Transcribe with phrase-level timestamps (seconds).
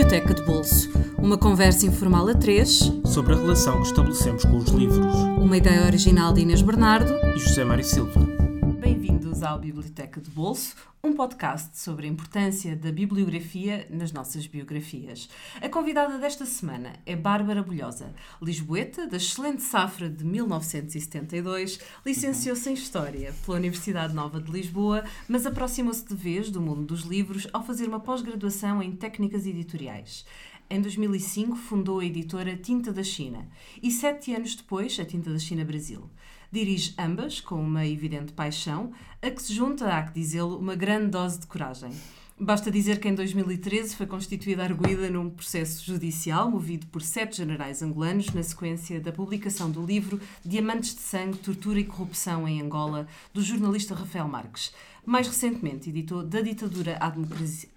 [0.00, 0.90] Biblioteca de Bolso.
[1.18, 5.14] Uma conversa informal a três sobre a relação que estabelecemos com os livros.
[5.38, 8.18] Uma ideia original de Inês Bernardo e José Mário Silva.
[8.80, 15.30] Bem-vindos ao Biblioteca de Bolso, um podcast sobre a importância da bibliografia nas nossas biografias.
[15.60, 22.74] A convidada desta semana é Bárbara Bolhosa, lisboeta, da excelente safra de 1972, licenciou-se em
[22.74, 27.64] História pela Universidade Nova de Lisboa, mas aproximou-se de vez do mundo dos livros ao
[27.64, 30.26] fazer uma pós-graduação em técnicas editoriais.
[30.68, 33.48] Em 2005 fundou a editora Tinta da China
[33.82, 36.08] e sete anos depois a Tinta da China Brasil.
[36.52, 41.06] Dirige ambas com uma evidente paixão, a que se junta, há que dizê-lo, uma grande
[41.06, 41.92] dose de coragem.
[42.42, 47.82] Basta dizer que em 2013 foi constituída arguída num processo judicial movido por sete generais
[47.82, 53.06] angolanos na sequência da publicação do livro Diamantes de Sangue, Tortura e Corrupção em Angola,
[53.32, 54.72] do jornalista Rafael Marques.
[55.04, 57.68] Mais recentemente editou Da Ditadura à Democracia.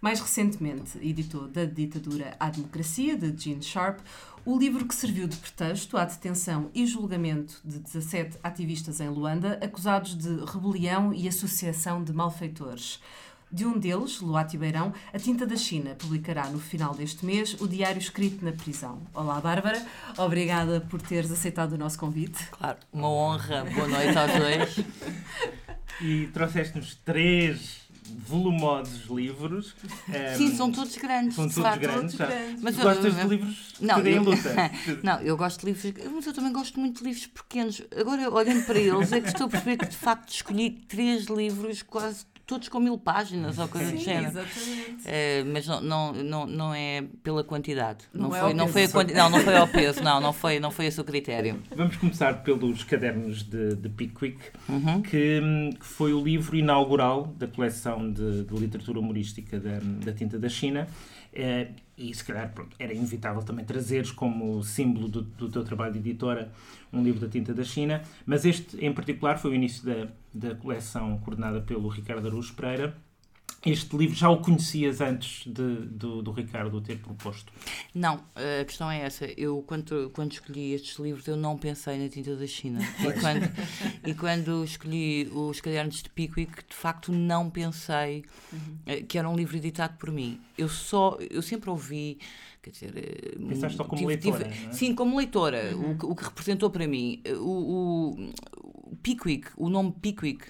[0.00, 4.00] Mais recentemente editou Da Ditadura à Democracia, de Gene Sharp,
[4.44, 9.58] o livro que serviu de pretexto à detenção e julgamento de 17 ativistas em Luanda,
[9.62, 13.00] acusados de rebelião e associação de malfeitores.
[13.50, 17.68] De um deles, Luati Beirão, a Tinta da China publicará no final deste mês o
[17.68, 19.02] diário escrito na prisão.
[19.14, 19.86] Olá, Bárbara.
[20.16, 22.42] Obrigada por teres aceitado o nosso convite.
[22.50, 23.64] Claro, uma honra.
[23.64, 24.86] Boa noite aos dois.
[26.00, 27.81] E trouxeste-nos três
[28.26, 29.74] volumosos livros.
[30.08, 31.34] Um, Sim, são todos grandes.
[31.34, 32.14] São todos grandes.
[32.14, 32.62] Todos grandes.
[32.62, 34.70] Mas Gostas eu, de livros não, em luta?
[35.02, 37.82] não, eu gosto de livros, mas eu também gosto muito de livros pequenos.
[37.96, 41.82] Agora, olhando para eles, é que estou a perceber que de facto escolhi três livros
[41.82, 44.26] quase todos com mil páginas ou coisa Sim, do género.
[44.28, 45.02] Exatamente.
[45.02, 48.04] Uh, mas não, não, não, não é pela quantidade.
[48.12, 49.14] Não, não é foi, não foi a quanti...
[49.14, 51.62] não, não foi ao peso, não, não foi, não foi esse o critério.
[51.74, 55.02] Vamos começar pelos cadernos de, de Pickwick, uhum.
[55.02, 55.40] que,
[55.78, 60.48] que, foi o livro inaugural da coleção de, de literatura humorística da, da Tinta da
[60.48, 60.86] China.
[61.32, 65.92] Uh, e se calhar pronto, era inevitável também trazeres como símbolo do, do teu trabalho
[65.92, 66.52] de editora
[66.92, 70.54] um livro da tinta da China, mas este em particular foi o início da, da
[70.54, 72.94] coleção coordenada pelo Ricardo Araújo Pereira.
[73.64, 77.52] Este livro já o conhecias antes de, do, do Ricardo o ter proposto?
[77.94, 79.24] Não, a questão é essa.
[79.36, 82.80] Eu, quando, quando escolhi estes livros, eu não pensei na tinta da China.
[82.80, 83.52] E quando,
[84.04, 89.06] e quando escolhi os cadernos de Pickwick, de facto não pensei uhum.
[89.06, 90.40] que era um livro editado por mim.
[90.58, 92.18] Eu só, eu sempre ouvi
[92.62, 92.92] quer dizer...
[92.96, 94.72] Eh, Pensaste só como tive, leitora, tive, é?
[94.72, 95.96] Sim, como leitora, uhum.
[96.02, 98.14] o, o que representou para mim, o,
[98.92, 100.46] o Pickwick, o nome Pickwick,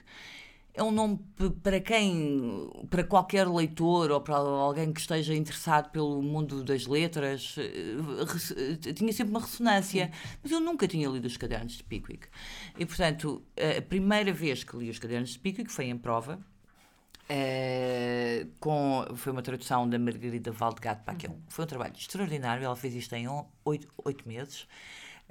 [0.75, 1.21] é um nome
[1.63, 7.57] para quem, para qualquer leitor ou para alguém que esteja interessado pelo mundo das letras,
[7.59, 10.11] eh, tinha sempre uma ressonância.
[10.43, 12.27] Mas eu nunca tinha lido os cadernos de Pickwick.
[12.79, 16.39] E, portanto, a primeira vez que li os cadernos de Pickwick foi em prova.
[17.31, 21.41] Uh, com, foi uma tradução da Margarida Valdegato, pá, que é uhum.
[21.49, 22.65] foi um trabalho extraordinário.
[22.65, 23.27] Ela fez isto em
[23.65, 24.67] oito, oito meses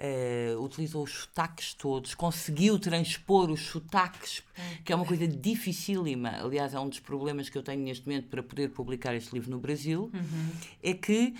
[0.01, 4.41] uh, utilizou os sotaques todos, conseguiu transpor os sotaques,
[4.83, 6.29] que é uma coisa dificílima.
[6.41, 9.51] Aliás, é um dos problemas que eu tenho neste momento para poder publicar este livro
[9.51, 10.49] no Brasil, uhum.
[10.81, 11.35] é que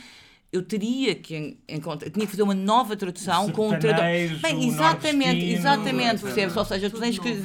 [0.51, 4.41] eu teria que encontrar, tinha que fazer uma nova tradução com um tradutor.
[4.41, 6.57] Bem, exatamente, exatamente, percebes?
[6.57, 7.35] Ou seja, tu tens que,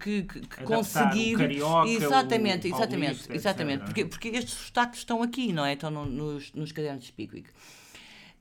[0.00, 1.36] que, que, que conseguir.
[1.36, 3.84] Carioca, exatamente, exatamente, exatamente.
[3.84, 5.74] Porque, porque estes sotaques estão aqui, não é?
[5.74, 7.50] Estão no, nos, nos cadernos de Pickwick.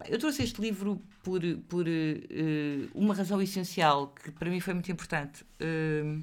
[0.07, 4.91] Eu trouxe este livro por, por uh, uma razão essencial que para mim foi muito
[4.91, 5.45] importante.
[5.61, 6.21] Uh,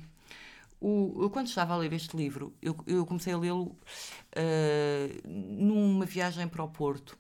[0.81, 6.05] o, eu, quando estava a ler este livro, eu, eu comecei a lê-lo uh, numa
[6.05, 7.17] viagem para o Porto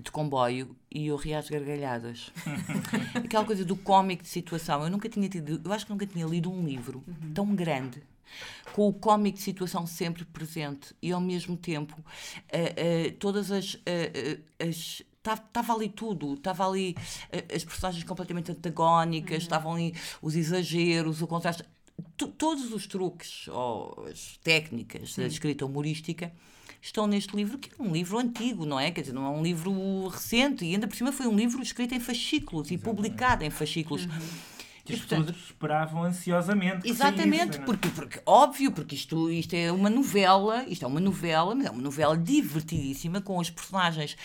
[0.00, 2.32] de comboio e eu ria às gargalhadas.
[3.14, 4.82] Aquela coisa do cómic de situação.
[4.84, 7.32] Eu nunca tinha tido, eu acho que nunca tinha lido um livro uhum.
[7.34, 8.02] tão grande
[8.72, 13.74] com o cómic de situação sempre presente e ao mesmo tempo uh, uh, todas as,
[13.74, 15.02] uh, as
[15.34, 16.96] estava ali tudo, estava ali
[17.54, 19.42] as personagens completamente antagónicas, uhum.
[19.42, 21.64] estavam ali os exageros, o contraste,
[22.16, 25.22] todos os truques ou as técnicas Sim.
[25.22, 26.32] da escrita humorística
[26.80, 28.90] estão neste livro, que é um livro antigo, não é?
[28.90, 31.94] Quer dizer, não é um livro recente, e ainda por cima foi um livro escrito
[31.94, 32.82] em fascículos Exatamente.
[32.82, 34.04] e publicado em fascículos.
[34.04, 34.58] Uhum
[34.88, 36.88] que as pessoas esperavam ansiosamente.
[36.88, 37.64] Exatamente, saísse, é?
[37.64, 41.70] porque, porque, óbvio, porque isto, isto é uma novela, isto é uma novela, mas é
[41.70, 44.16] uma novela divertidíssima, com os personagens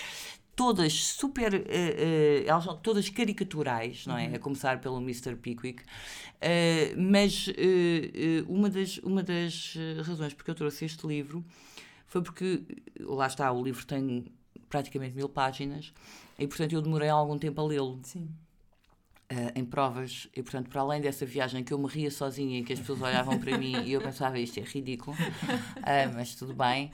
[0.55, 1.53] todas super.
[1.53, 4.27] Uh, uh, elas são todas caricaturais, não é?
[4.27, 4.35] Uhum.
[4.35, 5.35] A começar pelo Mr.
[5.35, 5.83] Pickwick.
[5.83, 7.47] Uh, mas
[8.47, 11.43] uma, das, uma das razões porque eu trouxe este livro
[12.05, 12.61] foi porque,
[12.99, 14.25] lá está, o livro tem
[14.69, 15.93] praticamente mil páginas
[16.37, 17.99] e, portanto, eu demorei algum tempo a lê-lo.
[18.03, 18.29] Sim.
[19.31, 22.63] Uh, em provas, e portanto, para além dessa viagem que eu me ria sozinha e
[22.63, 26.53] que as pessoas olhavam para mim e eu pensava isto é ridículo, uh, mas tudo
[26.53, 26.91] bem.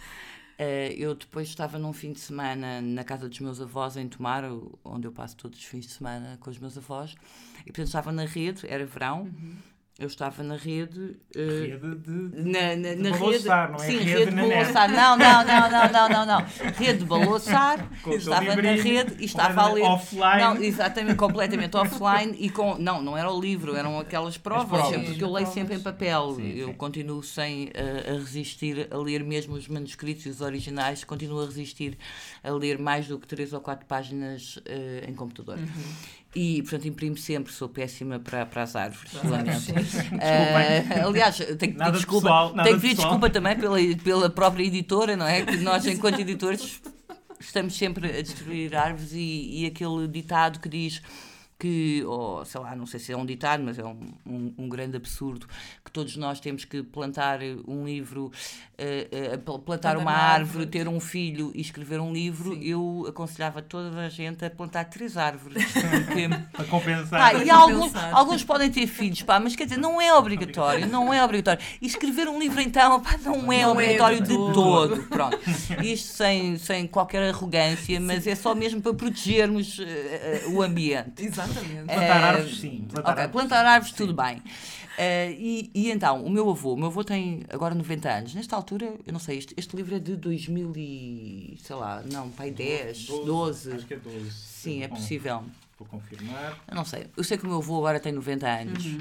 [0.59, 4.43] Uh, eu depois estava num fim de semana na casa dos meus avós em Tomar,
[4.83, 7.15] onde eu passo todos os fins de semana com os meus avós,
[7.61, 9.21] e portanto estava na rede, era verão.
[9.21, 9.68] Uhum
[9.99, 11.17] eu estava na rede.
[11.35, 12.49] Uh, rede de.
[12.49, 13.45] Na, na, na rede.
[13.45, 14.91] Não é sim, rede, rede de baloçar.
[14.91, 16.45] Não, não, não, não, não, não, não.
[16.77, 17.89] Rede de baloçar.
[18.07, 19.83] estava na rede e estava a ler.
[19.83, 20.39] Offline.
[20.39, 22.33] Não, exatamente, completamente offline.
[22.39, 24.79] E com, não, não era o livro, eram aquelas provas.
[24.79, 25.05] provas.
[25.05, 26.35] Porque eu leio sempre em papel.
[26.35, 26.73] Sim, eu sim.
[26.75, 31.03] continuo sem uh, a resistir a ler mesmo os manuscritos e os originais.
[31.03, 31.97] Continuo a resistir
[32.41, 35.57] a ler mais do que três ou quatro páginas uh, em computador.
[35.57, 36.18] Uhum.
[36.35, 39.11] E, portanto, imprimo sempre, sou péssima para, para as árvores.
[39.13, 44.63] Uh, aliás, tenho que pedir desculpa, pessoal, tenho que pedir desculpa também pela, pela própria
[44.63, 45.43] editora, não é?
[45.43, 46.81] Que nós, enquanto editores,
[47.39, 51.01] estamos sempre a destruir árvores e, e aquele ditado que diz
[51.59, 54.69] que, ou sei lá, não sei se é um ditado, mas é um, um, um
[54.69, 55.45] grande absurdo,
[55.83, 58.31] que todos nós temos que plantar um livro,
[58.79, 62.53] uh, uh, plantar uma árvore, ter um filho e escrever um livro.
[62.53, 62.63] Sim.
[62.63, 65.65] Eu aconselhava toda a gente a plantar três árvores.
[65.73, 67.19] Porque, para compensar.
[67.19, 71.13] Pá, e alguns, alguns podem ter filhos, pá, mas quer dizer, não é obrigatório, não
[71.13, 71.61] é obrigatório.
[71.81, 74.53] E escrever um livro então, pá, não é não obrigatório é de, todo.
[74.53, 75.03] todo.
[75.09, 75.37] Pronto.
[75.83, 81.25] Isto sem, sem qualquer arrogância, mas é só mesmo para protegermos uh, o ambiente.
[81.25, 81.48] Exato.
[81.49, 81.85] Exatamente.
[81.85, 82.85] Plantar árvores, sim.
[82.89, 84.37] Plantar okay, árvores, plantar árvores, tudo bem.
[84.37, 88.35] Uh, e, e, então, o meu avô, o meu avô tem agora 90 anos.
[88.35, 92.29] Nesta altura, eu não sei, este, este livro é de 2000 e, sei lá, não,
[92.29, 93.25] pai 10, 12.
[93.25, 93.71] 12.
[93.73, 94.31] Acho que é 12.
[94.31, 95.43] Sim, é possível.
[95.77, 96.59] Vou confirmar.
[96.67, 97.07] Eu não sei.
[97.15, 98.85] Eu sei que o meu avô agora tem 90 anos.
[98.85, 98.99] Uhum.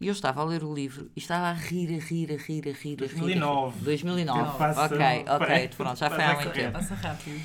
[0.00, 2.68] E eu estava a ler o livro e estava a rir, a rir, a rir,
[2.68, 2.96] a rir.
[2.96, 3.84] 2009.
[3.84, 4.58] 2009.
[4.58, 6.72] Passa, ok, ok, pronto, já foi há muito tempo.
[6.72, 7.40] Passa rápido.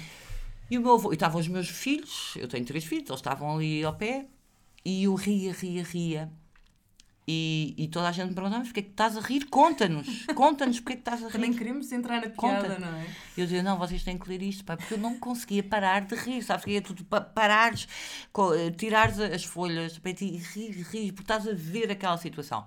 [0.69, 3.55] E o meu avô, e estavam os meus filhos, eu tenho três filhos, eles estavam
[3.55, 4.25] ali ao pé,
[4.87, 6.31] e eu ria, ria, ria.
[7.27, 9.47] E, e toda a gente me perguntava, mas porquê é que estás a rir?
[9.47, 11.33] Conta-nos, conta-nos porque é que estás a rir.
[11.33, 12.79] Também queremos entrar na piada, Conta.
[12.79, 13.05] não é?
[13.35, 16.15] Eu dizia, não, vocês têm que ler isto, pai, porque eu não conseguia parar de
[16.15, 16.63] rir, sabes?
[16.63, 17.85] Que é tudo pa parares,
[18.55, 22.65] eh, tirares as folhas e rir, rir, porque estás a ver aquela situação.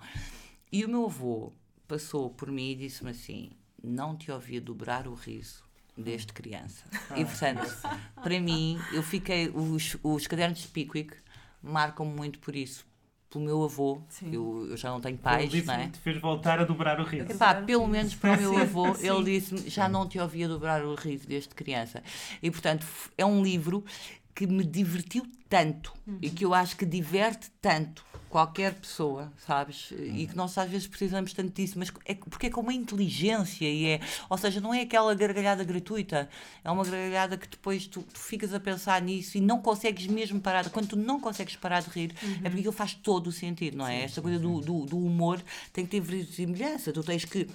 [0.71, 1.55] E o meu avô
[1.89, 3.49] passou por mim e disse-me assim:
[3.83, 5.65] não te ouvia dobrar o riso
[5.97, 6.85] desde criança.
[7.09, 7.67] Ah, e portanto,
[8.23, 11.15] para mim, eu fiquei, os, os cadernos de Pickwick
[11.63, 12.89] marcam muito por isso.
[13.31, 14.03] Pelo meu avô,
[14.33, 15.89] eu, eu, já não tenho pais, ele não é?
[15.89, 17.31] te fez voltar a dobrar o riso.
[17.31, 20.97] Epá, pelo menos para o meu avô, ele disse-me, já não te ouvia dobrar o
[20.97, 22.03] riso desde criança.
[22.43, 22.85] E, portanto,
[23.17, 23.85] é um livro
[24.35, 26.19] que me divertiu tanto uhum.
[26.23, 29.91] e que eu acho que diverte tanto qualquer pessoa, sabes?
[29.91, 33.69] E que nós às vezes precisamos tanto disso, mas é, porque é com uma inteligência
[33.69, 34.01] e é,
[34.31, 36.29] ou seja, não é aquela gargalhada gratuita,
[36.63, 40.41] é uma gargalhada que depois tu, tu ficas a pensar nisso e não consegues mesmo
[40.41, 42.35] parar, quando tu não consegues parar de rir, uhum.
[42.35, 43.99] é porque aquilo faz todo o sentido, não é?
[43.99, 45.43] Sim, Esta coisa do, do, do, humor
[45.73, 47.49] tem que ter verossimilhança, tu tens que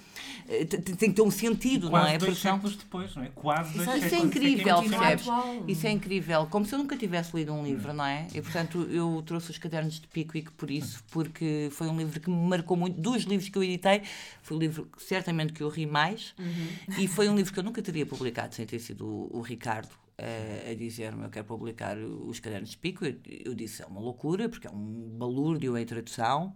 [0.46, 2.18] eh, tem que ter um sentido, não é?
[2.18, 3.30] Dois séculos depois, não é?
[3.34, 5.26] Quase dois isso é incrível, percebes?
[5.66, 8.26] Isso é incrível, como se eu nunca tivesse lido um livro, não é?
[8.34, 12.30] E portanto eu trouxe os cadernos de Pickwick por isso, porque foi um livro que
[12.30, 13.00] me marcou muito.
[13.00, 14.02] Dos livros que eu editei,
[14.42, 16.98] foi o livro certamente que eu ri mais, uhum.
[16.98, 19.90] e foi um livro que eu nunca teria publicado sem ter sido o, o Ricardo
[20.18, 23.04] uh, a dizer-me eu quero publicar os cadernos de Pico.
[23.04, 26.54] Eu, eu, disse é uma loucura, porque é um balúrdio em tradução,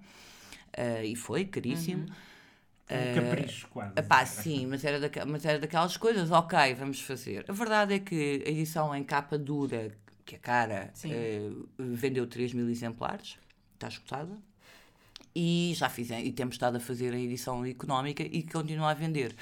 [0.76, 2.06] uh, e foi caríssimo.
[2.06, 2.30] Uhum.
[2.90, 3.92] Um capricho, quase.
[4.42, 7.44] Sim, mas era, daquelas, mas era daquelas coisas, ok, vamos fazer.
[7.48, 9.92] A verdade é que a edição em capa dura,
[10.30, 13.36] que é cara, uh, vendeu 3 mil exemplares
[13.74, 14.38] está escutada.
[15.34, 19.34] E já fiz, e temos estado a fazer a edição económica e continua a vender.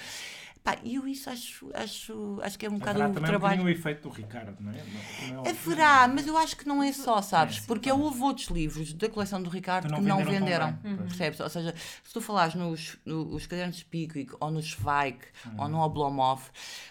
[0.69, 3.63] Pá, eu isso acho, acho, acho que é um bocado o trabalho.
[3.63, 4.85] Um o efeito do Ricardo, não é?
[5.33, 7.57] Não, é Haverá, mas eu acho que não é só, sabes?
[7.57, 8.05] É, sim, porque claro.
[8.05, 10.79] houve outros livros da coleção do Ricardo que não venderam.
[10.85, 10.97] Uhum.
[10.99, 11.41] Percebes?
[11.41, 15.55] Ou seja, se tu falares nos, nos cadernos de Pickwick ou no Zweig uhum.
[15.57, 16.43] ou no Oblomov,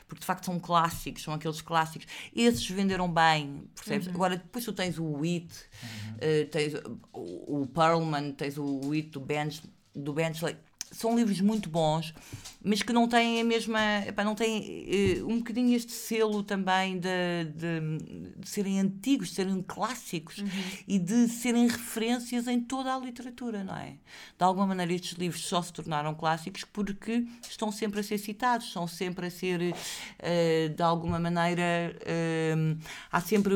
[0.08, 4.08] porque de facto são clássicos, são aqueles clássicos, esses venderam bem, percebes?
[4.08, 4.16] Uhum.
[4.16, 6.74] Agora, depois tu tens o Wheat, uh, tens
[7.14, 9.62] o, o Perlman, tens o Wheat do Bench
[9.94, 10.56] do Benchley
[10.92, 12.14] são livros muito bons,
[12.64, 13.80] mas que não têm a mesma.
[14.08, 17.10] Epá, não têm uh, um bocadinho este selo também de,
[17.56, 20.48] de, de serem antigos, de serem clássicos uhum.
[20.88, 23.92] e de serem referências em toda a literatura, não é?
[24.38, 28.68] De alguma maneira, estes livros só se tornaram clássicos porque estão sempre a ser citados,
[28.68, 32.80] estão sempre a ser, uh, de alguma maneira, uh,
[33.12, 33.56] há sempre.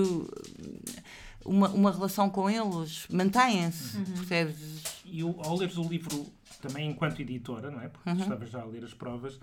[1.44, 4.04] Uma, uma relação com eles, mantêm-se, uhum.
[4.04, 4.58] percebes?
[5.04, 6.32] E ao leres o livro
[6.62, 7.90] também enquanto editora, não é?
[7.90, 8.18] Porque uhum.
[8.18, 9.40] estavas já a ler as provas,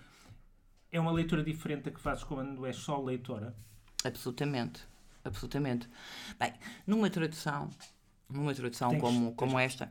[0.90, 3.54] é uma leitura diferente da que fazes quando és só leitora?
[4.04, 4.80] Absolutamente.
[5.24, 5.88] Absolutamente.
[6.40, 6.54] Bem,
[6.86, 7.68] numa tradução,
[8.30, 9.90] numa tradução Tens- como, como esta.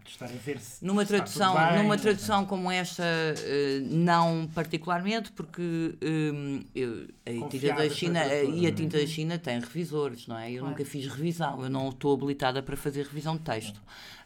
[0.82, 7.50] Numa tradução, bem, numa não tradução como esta, eh, não particularmente, porque hum, eu- a
[7.50, 8.72] tinta da China e a é?
[8.72, 10.50] tinta da China tem revisores, não é?
[10.52, 10.70] Eu Claro.
[10.70, 13.82] nunca fiz revisão, eu não estou habilitada para fazer revisão de texto.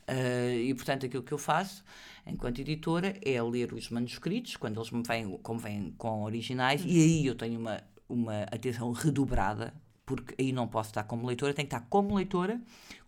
[0.08, 1.84] Eh, e portanto aquilo que eu faço
[2.26, 7.02] enquanto editora é ler os manuscritos quando eles me vêm como vêm com originais e
[7.02, 9.74] aí eu tenho uma uma atenção redobrada
[10.06, 12.60] porque aí não posso estar como leitora tenho que estar como leitora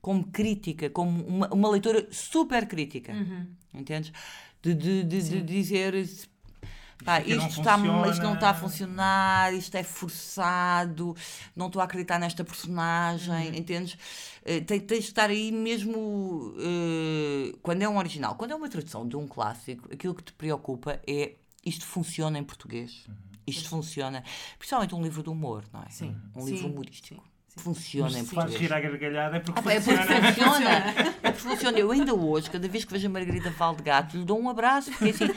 [0.02, 3.48] como crítica como uma, uma leitora super crítica Uhum.
[3.74, 4.12] entendes?
[4.62, 5.94] De, de, de, de dizer
[7.04, 8.08] pá, não isto, está, funciona.
[8.08, 11.16] isto não está a funcionar, isto é forçado,
[11.56, 13.56] não estou a acreditar nesta personagem, Uhum.
[13.56, 13.98] entendes?
[14.46, 18.36] Eh, tem- tens de estar aí mesmo eh, quando é um original.
[18.36, 21.36] Quando é uma tradução de um clássico, aquilo que te preocupa é
[21.66, 23.06] isto funciona em português.
[23.08, 23.16] Uhum.
[23.46, 24.24] Isto funciona,
[24.58, 25.90] principalmente um livro de humor, não é?
[25.90, 26.16] Sim.
[26.36, 26.70] Um livro Sim.
[26.72, 27.24] humorístico.
[27.56, 28.62] Funciona Mas em se faz português.
[28.62, 30.34] rir à gargalhada é porque Ah, pá, é porque funciona.
[30.34, 30.70] funciona.
[31.24, 31.78] É porque funciona.
[31.80, 35.10] Eu ainda hoje, cada vez que vejo a Margarida Valdegato, lhe dou um abraço, porque
[35.12, 35.30] assim,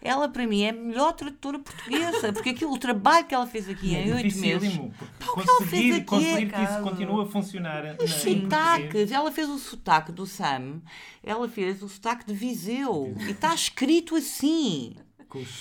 [0.00, 3.68] ela para mim é a melhor tradutora portuguesa, porque aquilo, o trabalho que ela fez
[3.68, 4.76] aqui É em oito meses.
[5.18, 7.92] porque o que ela fez conseguir, aqui é conseguir que isso continue a funcionar na-
[7.92, 8.42] Os português.
[8.42, 10.80] sotaques, ela fez o sotaque do Sam,
[11.22, 14.96] ela fez o sotaque de Viseu, e está escrito assim.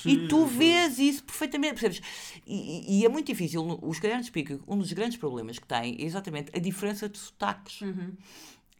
[0.09, 2.01] E tu vês isso perfeitamente, percebes?
[2.45, 3.79] E, e- é muito difícil.
[3.81, 7.17] Os cadernos de pico, um dos grandes problemas que têm é exatamente a diferença de
[7.17, 7.81] sotaques.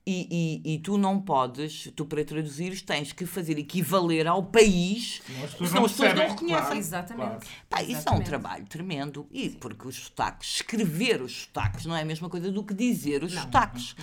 [0.09, 5.21] E, e, e tu não podes, tu para traduzires tens que fazer equivaler ao país,
[5.25, 6.61] Senão as pessoas senão não as pessoas não reconhecem.
[6.63, 6.77] claro.
[6.77, 7.47] Exatamente.
[7.69, 8.25] Pá, isso é um Exatamente.
[8.25, 9.27] trabalho tremendo.
[9.31, 13.21] E porque os sotaques, escrever os sotaques não é a mesma coisa do que dizer
[13.21, 13.95] os sotaques.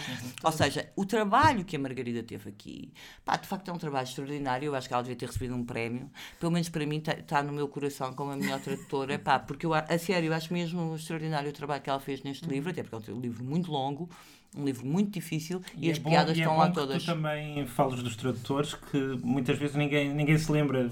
[0.43, 2.93] Ou seja, o trabalho que a Margarida teve aqui,
[3.25, 4.67] pá, de facto é um trabalho extraordinário.
[4.67, 6.11] Eu acho que ela devia ter recebido um prémio.
[6.39, 9.19] Pelo menos para mim está no meu coração como a melhor tradutora.
[9.19, 12.23] Pá, porque eu, a a sério, eu acho mesmo extraordinário o trabalho que ela fez
[12.23, 14.11] neste livro, até porque é um livro muito longo,
[14.57, 17.03] um livro muito difícil e, é as bom- piadas e é estão bom lá todas.
[17.03, 20.91] Tu também falas dos tradutores que muitas vezes ninguém, ninguém se lembra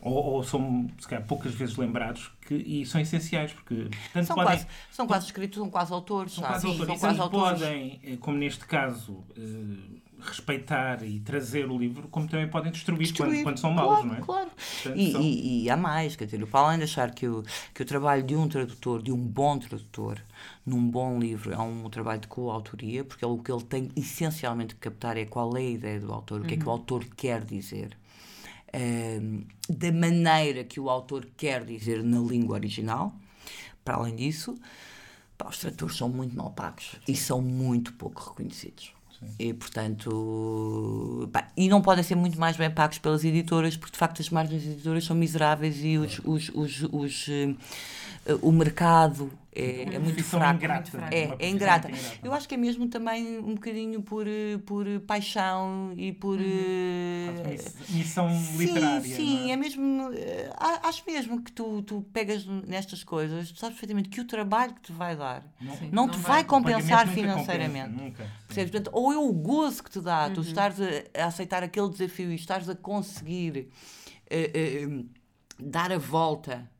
[0.00, 3.88] ou, ou são se calhar, poucas vezes lembrados que, e são essenciais porque
[4.24, 6.54] São podem, quase, são quase escritos, são quase autores, são sabe?
[6.54, 7.58] quase autores, São e quase autores.
[7.60, 12.98] podem, eh, como neste caso, eh, respeitar e trazer o livro, como também podem destruir,
[13.00, 13.30] Destruir.
[13.30, 14.20] Quando, quando são maus, claro, não é?
[14.20, 14.50] Claro.
[14.50, 17.42] Portanto, E, são- e, e há mais, quer dizer, o Paulo ainda achar que o,
[17.74, 20.20] que o trabalho de um tradutor, de um bom tradutor,
[20.66, 24.74] num bom livro, é um trabalho de coautoria, porque ele- o que ele tem essencialmente
[24.74, 27.04] que captar é qual é a ideia do autor, o que é que o autor
[27.16, 27.96] quer dizer.
[28.72, 33.14] Ehm, da maneira que o autor quer dizer na língua original.
[33.84, 34.54] Para além disso,
[35.38, 38.92] pá, os tradutores são muito mal pagos e são muito pouco reconhecidos.
[39.38, 43.98] E, portanto, pá, e não podem ser muito mais bem pagos pelas editoras, porque de
[43.98, 47.54] facto as margens das editoras são miseráveis e os, os, os, os, eh,
[48.40, 50.56] o mercado é, é muito fraco.
[50.56, 51.06] ingrata, fraco.
[51.06, 51.88] uma É, é profissão ingrata.
[51.88, 52.26] muito ingrata.
[52.26, 54.26] Eu acho que é mesmo também um bocadinho por,
[54.64, 56.38] por paixão e por.
[56.40, 59.00] eh, Miss- Missão literária.
[59.02, 59.52] Sim, sim, não é?
[59.52, 59.56] é?
[59.56, 60.10] mesmo.
[60.14, 60.50] eh,
[60.82, 64.80] Acho mesmo que tu, tu pegas nestas coisas, tu sabes perfeitamente que o trabalho que
[64.82, 65.88] te vai dar Não- Sim.
[65.92, 67.88] não, não te vai- vai compensar financeiramente.
[67.90, 68.24] compensa, nunca.
[68.24, 68.30] Sim.
[68.46, 68.70] Percebes?
[68.70, 72.30] Portanto, ou é o gozo que te dá, tu estares a, a aceitar aquele desafio
[72.30, 73.68] e estares a conseguir
[74.30, 75.04] eh, eh,
[75.58, 76.70] dar a volta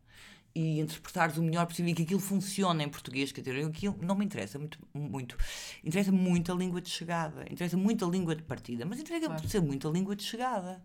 [0.61, 4.17] e interpretares o melhor possível e que aquilo funcione em português, quer dizer, aquilo não
[4.17, 5.37] me interessa muito, muito.
[5.85, 9.49] Interessa muito a língua de chegada, interessa muito a língua de partida, mas interessa Claro.
[9.49, 10.83] ser muito a língua de chegada.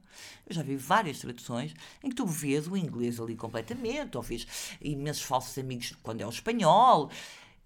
[0.48, 4.46] Eu já vi várias traduções em que tu vês o inglês ali completamente, ou vês
[4.80, 7.10] imensos falsos amigos quando é o espanhol.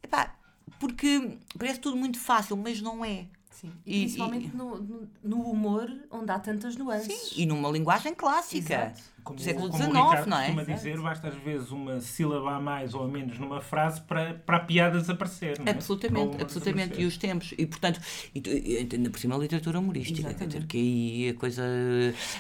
[0.02, 0.34] Epá,
[0.80, 3.28] porque parece tudo muito fácil, mas não é.
[3.52, 3.74] Sim.
[3.86, 7.34] E- E, principalmente No, no, no humor, onde há tantas nuances.
[7.36, 8.74] E numa linguagem clássica.
[8.76, 9.02] Exato.
[9.28, 10.46] Como, século como o XIX, Ricardo não é?
[10.54, 14.36] costuma dizer, basta às vezes uma sílaba a mais ou a menos numa frase para,
[14.36, 15.60] para a piada desaparecer.
[15.60, 15.72] Não é?
[15.72, 16.94] Absolutamente, absolutamente.
[16.94, 17.08] E desaparecer.
[17.08, 17.54] os tempos.
[17.58, 18.00] E, portanto,
[18.34, 20.34] e, e, ainda por cima a literatura humorística.
[20.34, 21.64] Quer dizer, que aí a coisa.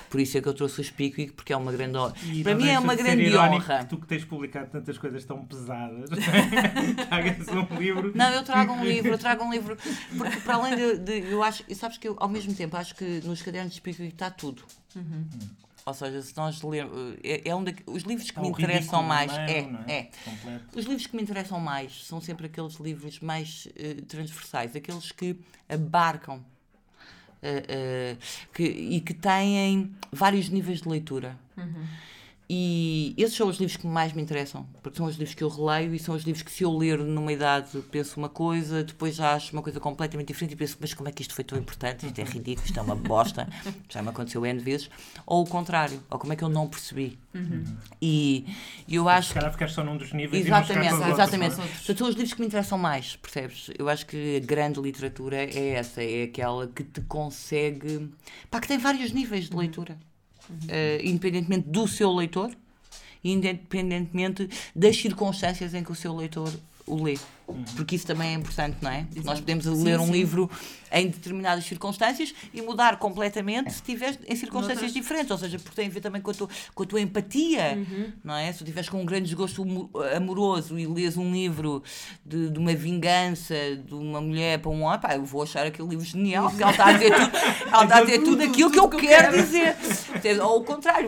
[0.10, 2.13] Por isso é que eu trouxe o Spickwick, porque é uma grande honra.
[2.24, 3.79] E Para mim é uma grande honra.
[3.79, 6.10] Que tu que tens publicado tantas coisas tão pesadas,
[7.10, 8.12] tragas um livro.
[8.15, 9.77] Não, eu trago um livro, eu trago um livro.
[10.17, 10.98] Porque para além de.
[11.00, 11.63] de- eu acho.
[11.75, 14.63] Sabes que eu, ao mesmo tempo, acho que nos cadernos de Spickwick está tudo.
[15.88, 17.15] Ou seja, se nós lermos.
[17.24, 19.32] É, é um daqu- os livros que Está me interessam mais.
[19.32, 20.10] humano, é, não é.
[20.25, 20.77] Completo.
[20.77, 25.39] Os livros que me interessam mais são sempre aqueles livros mais eh, transversais, aqueles que
[25.70, 26.44] abarcam
[27.41, 28.17] eh, eh,
[28.53, 31.38] que, e que têm vários níveis de leitura.
[32.50, 35.50] E esses são os livros que mais me interessam, porque são os livros que eu
[35.50, 39.16] releio e são os livros que, se eu ler numa idade, penso uma coisa, depois
[39.16, 41.58] já acho uma coisa completamente diferente e penso, mas como é que isto foi tão
[41.58, 42.06] importante?
[42.06, 43.50] Isto é ridículo, isto é uma bosta,
[43.89, 44.89] já me aconteceu N vezes.
[45.25, 47.20] Ou o contrário, ou como é que eu não percebi.
[47.34, 47.66] Uhum.
[48.01, 48.46] E
[48.88, 49.30] eu acho.
[49.30, 51.56] Se calhar ficar só num dos níveis Exatamente, e exatamente.
[51.56, 53.70] Outros, Portanto, são os livros que me interessam mais, percebes?
[53.77, 58.10] Eu acho que a grande literatura é essa, é aquela que te consegue.
[58.50, 59.98] pá, que tem vários níveis de leitura
[60.50, 62.51] uh, independentemente do seu leitor,
[63.24, 66.51] independentemente das circunstâncias em que o seu leitor
[66.86, 67.18] o lê.
[67.75, 69.08] Porque isso também é importante, não é?
[69.12, 69.25] Exato.
[69.25, 70.12] Nós podemos ler sim, um sim.
[70.12, 70.51] livro
[70.92, 74.94] em determinadas circunstâncias e mudar completamente se estiveres em circunstâncias Noutras.
[74.94, 75.32] diferentes.
[75.32, 78.12] Ou seja, porque tem a ver também com a tua, com a tua empatia, uhum.
[78.24, 78.51] não é?
[78.51, 79.66] Se estiveres com um grande desgosto
[80.16, 81.84] amoroso e lês um livro
[82.25, 85.88] de, de uma vingança de uma mulher para um homem, pá, eu vou achar aquele
[85.88, 87.38] livro genial, porque ela está a dizer tudo,
[87.72, 89.75] ela está a dizer tudo aquilo que eu quero dizer.
[90.42, 91.08] Ou o contrário,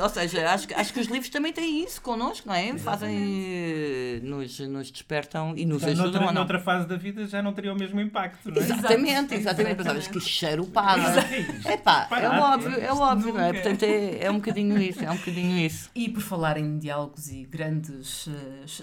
[0.00, 2.76] ou seja, acho, acho que os livros também têm isso connosco, não é?
[2.78, 7.52] Fazem, nos, nos despertam e nos nos então, noutra, noutra fase da vida já não
[7.52, 8.64] teria o mesmo impacto, não é?
[8.64, 9.76] Exatamente, exatamente.
[9.76, 11.20] Pensavas que charupada.
[11.64, 13.52] É pá, é óbvio, é óbvio, não é?
[13.52, 15.90] Portanto, é, é um bocadinho isso, é um bocadinho isso.
[15.94, 18.32] E por falar em diálogos e grandes uh,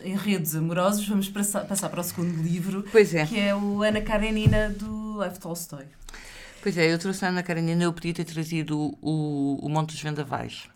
[0.03, 3.25] enredos amorosos, vamos passar, passar para o segundo livro, pois é.
[3.25, 5.85] que é o Ana Karenina do Lev Tolstói.
[6.61, 10.01] Pois é, eu trouxe a Ana Karenina, eu podia ter trazido o, o Monte dos
[10.01, 10.69] Vendavais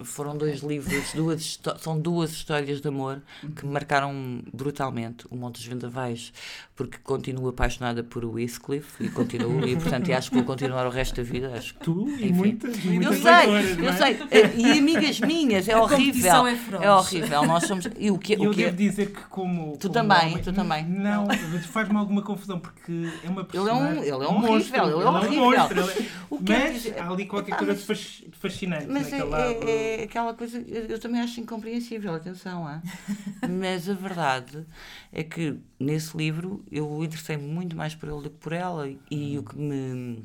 [0.00, 3.20] foram dois livros, duas, são duas histórias de amor
[3.56, 5.26] que me marcaram brutalmente.
[5.30, 6.32] O Monte dos Vendavais,
[6.76, 10.90] porque continuo apaixonada por o Heathcliff e continuo, e portanto acho que vou continuar o
[10.90, 11.52] resto da vida.
[11.54, 13.92] Acho que, tu e muitas, muitas Eu sei, eu é?
[13.96, 14.18] sei.
[14.56, 16.46] E amigas minhas, é a horrível.
[16.46, 17.46] É, é, horrível.
[17.46, 17.88] Nós somos.
[17.98, 19.76] E o que, eu o que devo dizer que, como.
[19.78, 20.84] Tu como também, homem, tu também.
[20.84, 21.26] Não,
[21.72, 24.02] faz-me alguma confusão porque é uma personagem.
[24.02, 25.44] Ele é um, ele é um, um horrível, ele é um horrível.
[25.50, 26.08] Monstro, ele é...
[26.30, 30.34] O que mas é, há ali qualquer coisa de fascinante mas é, é, é aquela
[30.34, 32.82] coisa eu também acho incompreensível, atenção, ah?
[33.48, 34.66] mas a verdade
[35.12, 39.38] é que nesse livro eu interessei-me muito mais por ele do que por ela e
[39.38, 40.24] o que me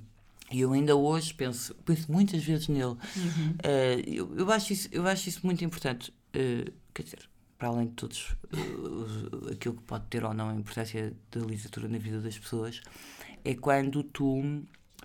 [0.51, 2.86] e eu ainda hoje penso, penso muitas vezes nele.
[2.86, 3.55] Uhum.
[3.63, 6.13] Uh, eu, eu, acho isso, eu acho isso muito importante.
[6.29, 7.27] Uh, quer dizer,
[7.58, 11.88] para além de todos uh, aquilo que pode ter ou não a importância da literatura
[11.88, 12.82] na vida das pessoas,
[13.43, 14.63] é quando tu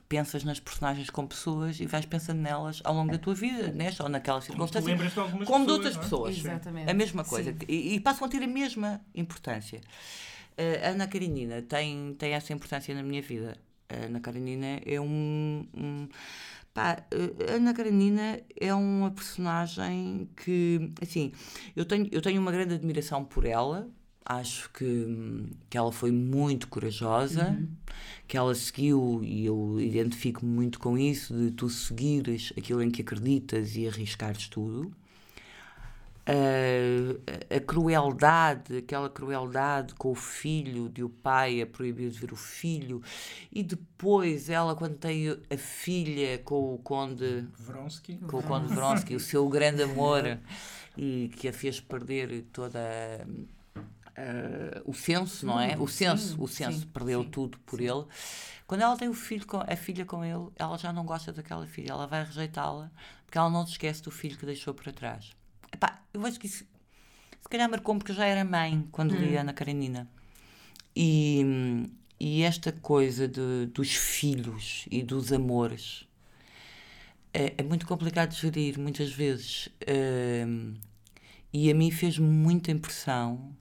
[0.08, 4.02] pensas nas personagens como pessoas e vais pensando nelas ao longo da tua vida, nesta
[4.02, 4.96] ou naquela circunstância.
[4.96, 5.98] Como, de algumas como pessoas, de outras é?
[5.98, 6.38] pessoas.
[6.38, 6.90] Exatamente.
[6.90, 7.54] A mesma coisa.
[7.68, 9.80] E, e, passam a ter a mesma importância.
[10.56, 13.58] Uh, a Ana Karenina tem, tem essa importância na minha vida.
[13.88, 15.66] A Ana Karenina é um.
[15.74, 16.08] um
[16.72, 17.04] pá,
[17.48, 21.32] a Ana Karenina é uma personagem que, assim,
[21.76, 23.88] eu tenho, eu tenho uma grande admiração por ela,
[24.28, 27.68] acho que, que ela foi muito corajosa, uhum.
[28.26, 33.00] que ela seguiu, e eu identifico muito com isso, de tu seguires aquilo em que
[33.00, 34.92] acreditas e arriscares tudo.
[36.28, 42.30] Uh, a crueldade, aquela crueldade com o filho, de o pai a proibir de ver
[42.30, 43.02] o filho,
[43.50, 49.14] e depois ela, quando tem a filha com o Conde Vronsky, com o Conde Vronsky,
[49.14, 50.38] o seu grande amor,
[50.98, 52.78] e que a fez perder toda
[54.18, 55.76] uh, o senso, não é?
[55.78, 58.04] O senso, sim, o senso, sim, perdeu sim, tudo por ele.
[58.66, 61.66] Quando ela tem o filho com, a filha com ele, ela já não gosta daquela
[61.66, 62.90] filha, ela vai rejeitá-la
[63.24, 65.32] porque ela não se esquece do filho que deixou para trás.
[65.72, 66.64] Epá, eu acho que isso
[67.40, 69.18] se calhar marcou-me porque eu já era mãe quando hum.
[69.18, 70.08] li Ana Karenina.
[70.94, 71.86] E,
[72.18, 76.08] e esta coisa de, dos filhos e dos amores
[77.32, 79.68] é, é muito complicado de gerir muitas vezes.
[79.82, 80.74] Uh,
[81.52, 83.56] e a mim fez muita impressão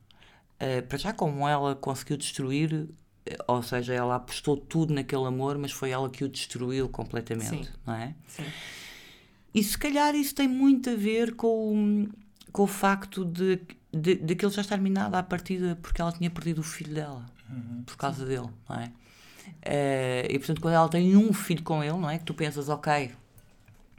[0.59, 2.89] Uh, para já, como ela conseguiu destruir,
[3.25, 7.65] eh, ou seja, ela apostou tudo naquele amor, mas foi ela que o destruiu completamente,
[7.65, 7.67] Sim.
[7.85, 8.15] não é?
[8.27, 8.45] Sim.
[9.53, 12.07] E se calhar isso tem muito a ver com,
[12.51, 13.59] com o facto de,
[13.93, 16.93] de, de que ele já estar minado à partida porque ela tinha perdido o filho
[16.93, 17.83] dela, uhum.
[17.85, 18.29] por causa Sim.
[18.29, 18.91] dele, não é?
[19.47, 22.17] Uh, e portanto, quando ela tem um filho com ele, não é?
[22.17, 23.11] Que tu pensas, ok,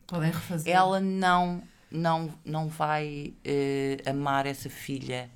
[0.07, 0.75] podem refazer.
[0.75, 5.31] Ela não, não, não vai uh, amar essa filha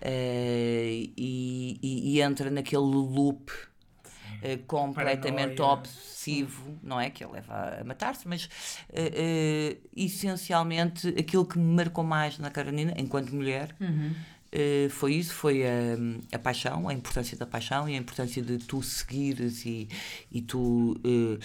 [0.00, 5.78] Uh, e, e, entra naquele loop uh, completamente Paranoia.
[5.78, 7.10] obsessivo, não é?
[7.10, 12.94] Que ele leva a matar-se, mas uh, essencialmente aquilo que me marcou mais na Carolina,
[12.96, 14.14] enquanto mulher, uhum.
[14.90, 15.96] foi isso: foi a,
[16.32, 19.88] a, paixão, a importância da paixão e a importância de tu seguires e,
[20.30, 21.38] e tu eh,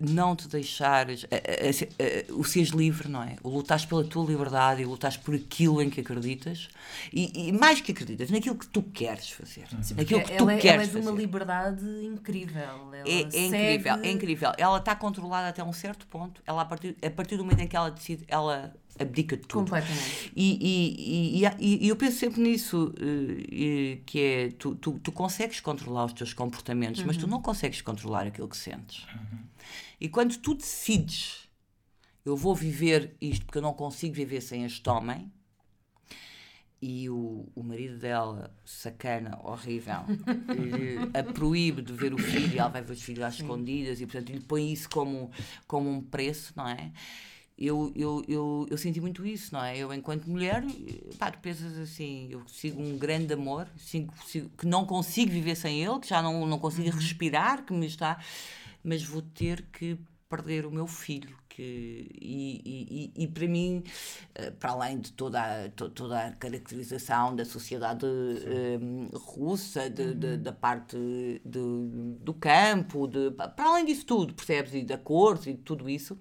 [0.00, 3.36] não te deixares, uh, uh, o seres livre, não é?
[3.42, 6.68] O lutares pela tua liberdade e lutares por aquilo em que acreditas
[7.12, 9.66] e, e mais que acreditas, naquilo que tu queres fazer.
[9.82, 12.62] Sim, naquilo que tu ela, é, queres ela é de uma liberdade incrível.
[12.62, 14.52] Ela é, é incrível, é incrível.
[14.58, 16.42] Ela está controlada até um certo ponto.
[16.46, 19.64] Ela, a partir, a partir do momento em que ela decide, ela abdica de tudo.
[19.64, 20.32] Completamente.
[20.36, 25.60] E, e, e, e, eu penso sempre nisso, eh, que é, tu, tu, tu consegues
[25.60, 29.06] controlar os teus comportamentos, mas tu não consegues controlar aquilo que sentes.
[30.00, 31.48] E quando tu decides,
[32.24, 35.30] eu vou viver isto porque eu não consigo viver sem este homem,
[36.82, 40.00] e o, o marido dela, sacana, horrível,
[41.12, 44.06] a proíbe de ver o filho, e ela vai ver os filhos às escondidas, e
[44.06, 45.30] portanto lhe põe isso como,
[45.66, 46.90] como um preço, não é?
[47.60, 49.76] Eu, eu, eu, eu senti muito isso, não é?
[49.76, 50.64] Eu, enquanto mulher,
[51.18, 55.54] pá, tu pensas assim, eu sigo um grande amor, sigo, sigo- que não consigo viver
[55.56, 58.18] sem ele, que já não, não consigo respirar, que me está,
[58.82, 61.38] mas vou ter que perder o meu filho.
[61.50, 63.82] Que, e, e, e, para mim,
[64.36, 68.78] eh, para além de toda a, to- toda a caracterização da sociedade eh,
[69.12, 70.96] russa, de- de- da parte
[71.44, 74.72] de- do campo, de, para além disso tudo, percebes?
[74.74, 76.16] E da corte e tudo isso,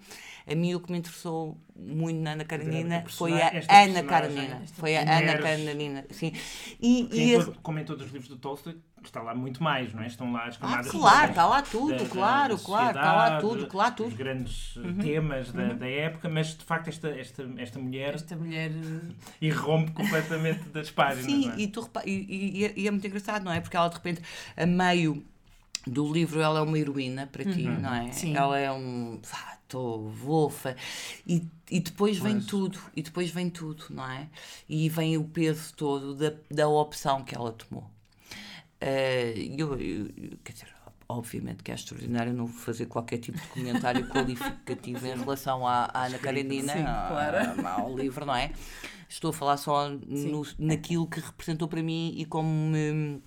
[0.51, 4.61] a mim o que me interessou muito na Ana Karenina foi a Ana Karenina.
[4.73, 5.01] Foi a.
[5.01, 6.33] Ana Karenina, sim.
[6.81, 9.63] E, e em a- todo- como em todos os livros do Tolstói, está lá muito
[9.63, 10.07] mais, não é?
[10.07, 13.13] Estão lá as Ah, camadas claro, todas está lá tudo, da- claro, da claro, está
[13.13, 14.05] lá tudo, claro, tudo.
[14.07, 14.11] Uhum.
[14.11, 18.35] Os grandes eh, temas da, da época, mas de facto esta, esta, esta mulher Esta
[18.35, 18.71] mulher.
[18.71, 21.25] eh, irrompe completamente das páginas.
[21.25, 21.59] Sim, não é?
[21.59, 23.61] e, tu e, e- e é- e é muito engraçado, não é?
[23.61, 24.21] Porque ela de repente,
[24.57, 25.23] a meio
[25.87, 28.11] do livro, ela é uma heroína para ti, não é?
[28.11, 28.35] Sim.
[28.35, 29.17] Ela é um.
[29.69, 30.75] Estou wolfa.
[31.27, 32.45] E, e depois vem Pois.
[32.47, 34.27] tudo, e depois vem tudo, não é?
[34.67, 37.89] E vem o peso todo da, da opção que ela tomou.
[38.81, 40.67] Eh, eu, eu- quer dizer,
[41.07, 46.05] obviamente que é extraordinário, não fazer qualquer tipo de comentário qualificativo em relação à, à
[46.05, 47.67] Ana Karenina, Sim, claro.
[47.67, 48.51] ao livro, não é?
[49.07, 53.21] Estou a falar só no- naquilo que representou para mim e como me,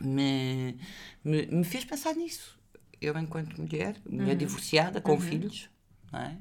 [0.00, 0.76] me,
[1.24, 2.58] me, me fez pensar nisso.
[3.00, 5.70] Eu, enquanto mulher, mulher divorciada, com filhos,
[6.12, 6.36] não é?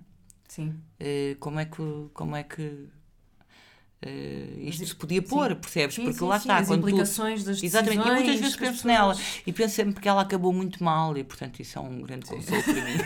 [0.47, 0.75] Sim.
[0.99, 2.88] Eh, como é que, como é que
[4.01, 5.95] eh, isto se podia pôr, percebes?
[5.95, 6.58] Sim, Porque sim, lá sim, está.
[6.58, 10.08] as quando tu- implicações das Exatamente, e muitas vezes penso nela e penso sempre que
[10.10, 12.97] ela acabou muito mal e, portanto, isso é um grande consolo para mim.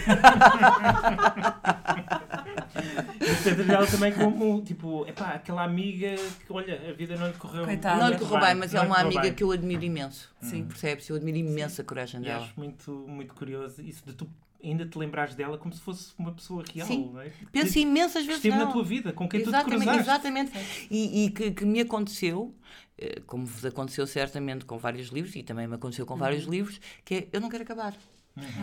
[3.22, 7.34] E portanto, ela também como, tipo, epá, aquela amiga que, olha, a vida não lhe
[7.34, 8.02] correu Coitada.
[8.04, 9.34] Não lhe correu bem, mas é uma amiga bem.
[9.34, 10.34] que eu admiro imenso.
[10.42, 10.66] Sim.
[10.66, 11.08] Percebes?
[11.10, 12.44] Eu admiro imenso a coragem E dela.
[12.44, 14.28] acho muito, muito curioso isso de tu
[14.64, 16.88] ainda te lembrares dela como se fosse uma pessoa real.
[16.88, 17.12] Sim.
[17.14, 17.32] não é?
[17.52, 18.72] Penso que, imensas que vezes esteve na nela.
[18.74, 20.02] tua vida, com quem tu te Exatamente, cruzaste.
[20.10, 20.52] exatamente.
[20.90, 22.56] E, e que, que me aconteceu,
[22.98, 26.20] eh, como vos aconteceu certamente com vários livros, e também me aconteceu com Uhum.
[26.20, 27.94] vários livros, que é eu não quero acabar.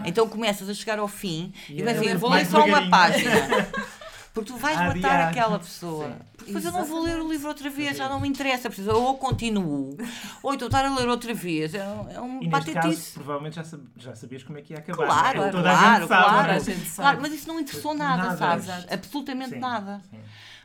[0.04, 2.90] Então começas a chegar ao fim e, E vais é dizer, vou ler só uma
[2.90, 3.30] página.
[4.32, 6.06] Porque tu vais matar aquela pessoa.
[6.06, 6.14] Sim.
[6.36, 8.68] Porque depois eu não vou ler o livro outra vez, já não me interessa.
[8.70, 9.96] Preciso, ou continuo,
[10.42, 11.74] ou então estar a ler outra vez.
[11.74, 13.12] É, um- é um E neste caso, patetice.
[13.14, 15.04] provavelmente já, sab- já sabias como é que ia acabar.
[15.06, 15.50] Claro, não é?
[15.50, 16.06] claro, Toda a gente sabe.
[16.06, 16.30] claro.
[16.30, 16.42] é?
[16.42, 16.96] Toda a gente sabe.
[17.08, 18.64] Claro, mas isso não interessou nada, Nada, sabes?
[18.66, 18.94] exato.
[18.94, 20.00] Absolutamente Sim, nada.
[20.10, 20.18] sim.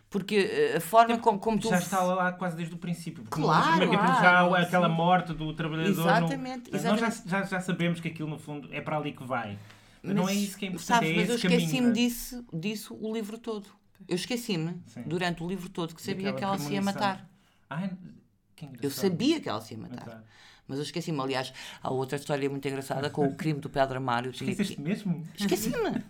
[0.07, 1.67] Porque eh, a forma como, como tu.
[1.67, 3.23] Já está lá quase desde o princípio.
[3.23, 5.89] porque Claro, capítulo claro, já há aquela morte do trabalhador.
[5.89, 6.77] Exatamente, no...
[6.77, 7.01] exatamente.
[7.01, 9.57] Nós já, já, já sabemos que aquilo, no fundo, é para ali que vai.
[10.05, 11.91] Mas, não é isso que é importante, Sabes, é mas eu esqueci-me é?
[11.91, 13.67] disso, disso o livro todo.
[14.07, 17.29] Eu esqueci-me, durante o livro todo, que sabia Daquela que ela se ia matar.
[17.69, 17.91] Ai.
[18.81, 20.05] Eu sabia que ela se ia matar.
[20.05, 20.23] Matar.
[20.67, 21.19] Mas eu esqueci-me.
[21.21, 23.99] Aliás, há outra história muito engraçada com o crime do Pedro
[24.31, 25.23] tinha Esqueceste que- mesmo?
[25.37, 26.03] Esqueci-me.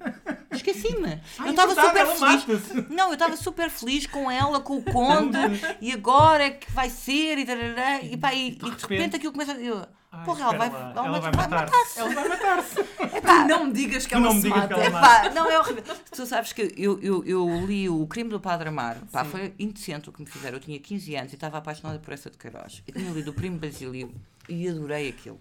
[0.51, 1.21] Esqueci-me.
[1.45, 2.89] Eu estava é verdade, super feliz.
[2.89, 5.37] Não, eu estava super feliz com ela, com o conde,
[5.81, 9.33] e agora é que vai ser, e, tarará, e, pá, e, e de repente- aquilo
[9.33, 9.89] começa a.
[10.15, 11.99] Ai, porra, ela vai, ela ela vai, vai matar-se.
[11.99, 12.75] Ela vai matar-se.
[12.75, 14.73] Tu não me digas que Tu ela não se digas que mata.
[14.73, 15.83] ela Epá, não, é horrível.
[16.11, 19.01] Tu sabes que eu, eu, eu li o crime do Padre Amaro.
[19.11, 20.57] Pá, foi indecente o que me fizeram.
[20.57, 22.81] Eu tinha 15 anos e estava apaixonada por essa de Queiroz.
[22.87, 24.13] Eu tinha lido o Primo Basílio
[24.47, 25.39] e adorei aquilo.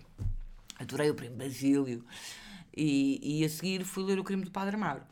[0.78, 2.04] Adorei o Primo Basílio.
[2.76, 5.02] E, e a seguir fui ler o crime do Padre Amaro.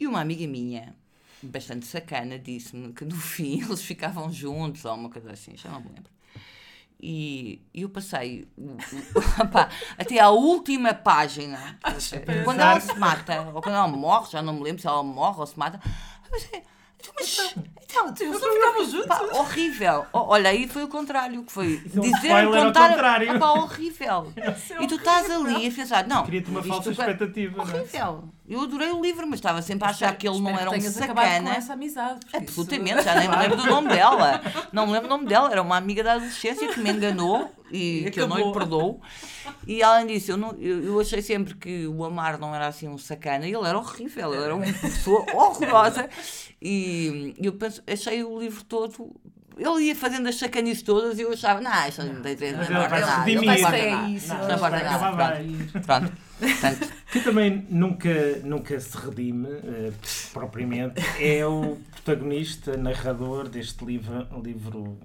[0.00, 0.94] E uma amiga minha,
[1.42, 5.80] bastante sacana, disse-me que no fim eles ficavam juntos ou uma coisa assim, já não
[5.80, 6.10] me lembro.
[7.04, 8.78] E eu passei o- o-
[9.98, 11.76] até à última página.
[12.44, 15.40] Quando ela se mata, ou quando ela morre, já não me lembro se ela morre
[15.40, 15.80] ou se mata.
[16.30, 16.62] Mas, é,
[16.98, 19.38] então, mas, então, Eles não ficavam juntos.
[19.38, 20.06] horrível.
[20.12, 22.90] O- Olha, aí foi o contrário, que foi é um dizer ao contar.
[22.90, 23.42] contrário.
[23.44, 24.32] Horrível.
[24.38, 26.24] é E tu estás ali a pensar, não.
[26.24, 27.58] Cria-te uma falsa expectativa.
[27.58, 27.64] é?
[27.64, 28.28] Horrível.
[28.48, 30.74] Eu adorei o livro, mas estava sempre a achar que ele não Espero era um
[30.74, 31.54] acabado com sacana.
[31.56, 32.20] essa amizade.
[32.20, 34.42] porque isso- Absolutamente, já nem me lembro do nome dela.
[34.72, 38.04] Não me lembro do nome dela, era uma amiga da adolescência que me enganou e,
[38.06, 39.00] E que eu não lhe perdoo.
[39.66, 42.88] E além disso, eu, não, eu, eu achei sempre que o Amar não era assim
[42.88, 46.08] um sacana, e ele era horrível, ele era uma pessoa horrorosa.
[46.60, 49.14] E eu penso, achei o livro todo.
[49.56, 52.82] Ele ia fazendo as sacanices todas e eu achava, não, isto não tem Mas não
[52.84, 53.24] importa nada,
[54.48, 55.40] não importa nada,
[55.86, 56.12] pronto.
[56.42, 59.92] Portanto, que também nunca, nunca se redime uh,
[60.32, 64.98] propriamente, é o protagonista, narrador deste livro, um livro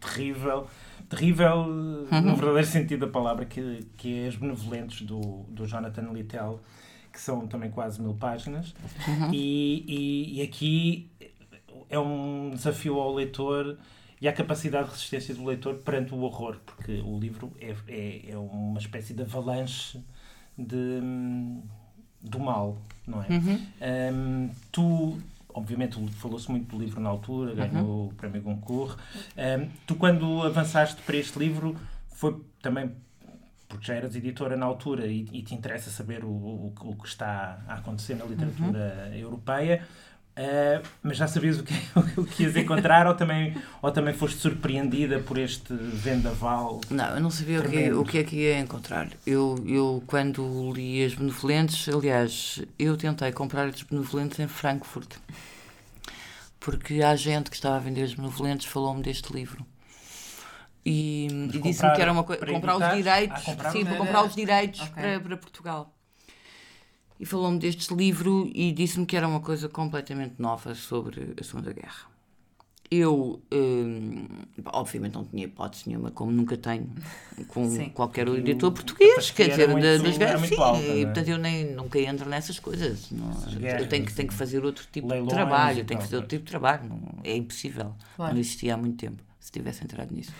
[0.00, 0.66] terrível,
[1.08, 2.20] terrível uhum.
[2.22, 6.60] no verdadeiro sentido da palavra, que, que é As Benevolentes, do, do Jonathan Littell,
[7.10, 8.74] que são também quase mil páginas.
[9.08, 9.30] Uhum.
[9.32, 11.10] E, e, e aqui
[11.88, 13.78] é um desafio ao leitor
[14.20, 18.30] e à capacidade de resistência do leitor perante o horror, porque o livro é, é,
[18.30, 20.00] é uma espécie de avalanche
[20.56, 21.00] de,
[22.20, 23.26] do mal, não é?
[23.28, 23.66] Uhum.
[24.14, 25.18] Um, tu,
[25.52, 28.06] obviamente, falou-se muito do livro na altura, ganhou uhum.
[28.08, 28.98] o prémio Goncourt.
[29.36, 31.76] Um, tu, quando avançaste para este livro,
[32.08, 32.92] foi também
[33.72, 37.08] porque já eras editora na altura e, e te interessa saber o, o, o, que
[37.08, 39.14] está a acontecer na literatura uhum.
[39.14, 39.86] europeia.
[40.34, 41.74] Uh, mas já sabias o que,
[42.18, 46.80] o que ias encontrar ou também, ou também foste surpreendida por este vendaval?
[46.88, 49.08] Não, eu não sabia o que, o que é que ia encontrar.
[49.26, 55.16] Eu, eu, quando li as benevolentes, aliás, eu tentei comprar as benevolentes em Frankfurt,
[56.58, 59.66] porque há gente que estava a vender as benevolentes falou-me deste livro.
[60.84, 62.44] E, e disse-me que era uma coisa.
[62.46, 63.42] Comprar os direitos.
[63.44, 64.94] Comprar sim, para comprar os direitos okay.
[64.94, 65.91] para, para Portugal
[67.22, 71.72] e falou-me deste livro e disse-me que era uma coisa completamente nova sobre a Segunda
[71.72, 72.10] Guerra.
[72.90, 74.26] Eu, hum,
[74.66, 76.90] obviamente, não tinha hipótese nenhuma, como nunca tenho
[77.46, 77.90] com sim.
[77.90, 80.48] qualquer editor português, quer dizer, muito, das guerras.
[80.48, 81.04] Sim, alta, e, é?
[81.04, 83.08] portanto, eu nem, nunca entro nessas coisas.
[83.12, 86.16] Não, guerras, eu tenho que, tenho que fazer outro tipo de trabalho, tenho que fazer
[86.16, 86.88] outro tipo de trabalho.
[86.88, 87.94] Não, é impossível.
[88.16, 88.34] Claro.
[88.34, 90.32] Não existia há muito tempo, se tivesse entrado nisso.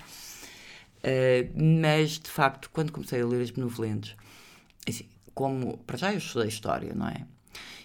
[0.98, 4.16] Uh, mas, de facto, quando comecei a ler as benevolentes,
[4.86, 7.26] assim, como, para já eu estudei História, não é?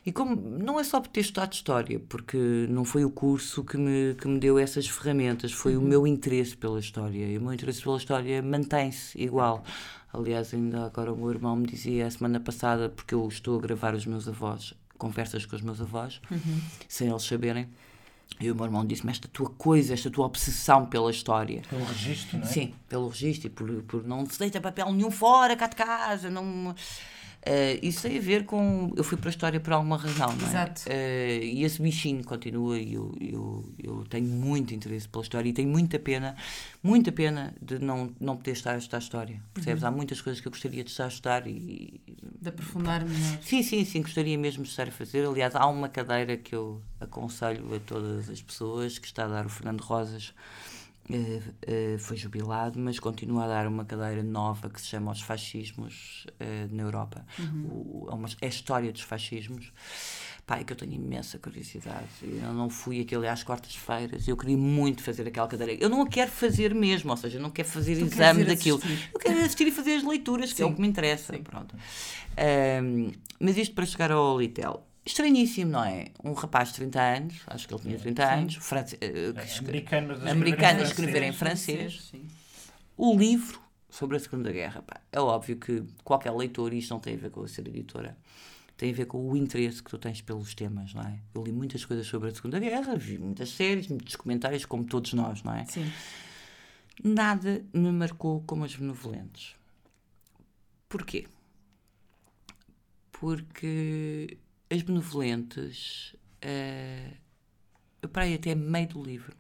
[0.06, 2.38] E como, não é só por ter estudado História, porque
[2.70, 5.84] não foi o curso que me, que me deu essas ferramentas, foi uhum.
[5.84, 7.28] o meu interesse pela História.
[7.28, 9.64] E o meu interesse pela História mantém-se igual.
[10.14, 13.62] Aliás, ainda agora o meu irmão me dizia a semana passada, porque eu estou a
[13.62, 16.62] gravar os meus avós, conversas com os meus avós, uhum.
[16.88, 17.68] sem eles saberem.
[18.40, 21.64] E o meu irmão disse-me esta tua coisa, esta tua obsessão pela história.
[21.70, 22.48] Pelo registro, não é?
[22.48, 26.30] Sim, pelo registro e por, por não se deita papel nenhum fora cá de casa,
[26.30, 26.76] não
[27.48, 28.92] Uh, isso tem a ver com.
[28.98, 30.50] Eu fui para a história por alguma razão, não é?
[30.50, 30.82] Exato.
[30.82, 35.54] Uh, e esse bichinho continua e eu, eu, eu tenho muito interesse pela história e
[35.54, 36.36] tenho muita pena,
[36.84, 39.42] muita pena de não, não poder estar a estudar história.
[39.54, 39.82] Percebes?
[39.82, 39.88] Uhum.
[39.88, 42.02] Há muitas coisas que eu gostaria de estar a estudar e.
[42.42, 43.40] De aprofundar melhor.
[43.42, 45.26] Sim, sim, sim, gostaria mesmo de estar a fazer.
[45.26, 49.46] Aliás, há uma cadeira que eu aconselho a todas as pessoas que está a dar
[49.46, 50.34] o Fernando Rosas
[51.10, 55.22] Uh, uh, foi jubilado, mas continua a dar uma cadeira nova que se chama Os
[55.22, 57.26] Fascismos uh, na Europa.
[57.40, 57.66] Uhum.
[57.70, 59.72] O, é, uma, é a história dos fascismos.
[60.46, 62.08] Pai, é que eu tenho imensa curiosidade.
[62.22, 64.28] Eu não fui aquele às quartas-feiras.
[64.28, 65.74] Eu queria muito fazer aquela cadeira.
[65.74, 68.78] Eu não a quero fazer mesmo, ou seja, eu não quero fazer tu exame daquilo.
[68.78, 69.10] Assistir.
[69.14, 70.56] Eu quero assistir e fazer as leituras, Sim.
[70.56, 71.34] que é o que me interessa.
[71.34, 71.44] Sim.
[71.44, 71.76] Pronto.
[73.40, 76.12] mas isto para chegar ao Litel estranhíssimo, não é?
[76.24, 78.34] Um rapaz de 30 anos, acho que ele tinha 30 sim.
[78.34, 78.96] anos, france...
[78.96, 79.00] uh,
[79.40, 82.10] é, americano, americano a escrever em francês.
[82.12, 82.28] Sim.
[82.96, 87.00] O livro sobre a Segunda Guerra, pá, é óbvio que qualquer leitor, e isto não
[87.00, 88.18] tem a ver com a ser editora,
[88.76, 91.20] tem a ver com o interesse que tu tens pelos temas, não é?
[91.34, 95.14] Eu li muitas coisas sobre a Segunda Guerra, vi muitas séries, muitos documentários, como todos
[95.14, 95.66] nós, não é?
[95.66, 95.92] Sim.
[97.04, 99.56] Nada me marcou como as benevolentes.
[100.90, 101.28] Porquê?
[103.12, 104.38] Porque
[104.70, 107.18] as benevolentes, uh,
[108.02, 109.36] eu para aí até meio do livro,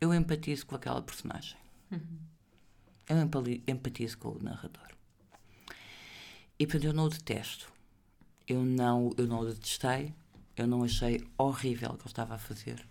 [0.00, 1.58] eu empatizo com aquela personagem.
[1.90, 2.18] Uhum.
[3.08, 3.16] Eu
[3.66, 4.88] empatizo com o narrador.
[6.58, 7.72] E portanto eu não o detesto.
[8.46, 10.14] Eu não, eu não o detestei.
[10.56, 12.86] Eu não achei horrível o que ele estava a fazer.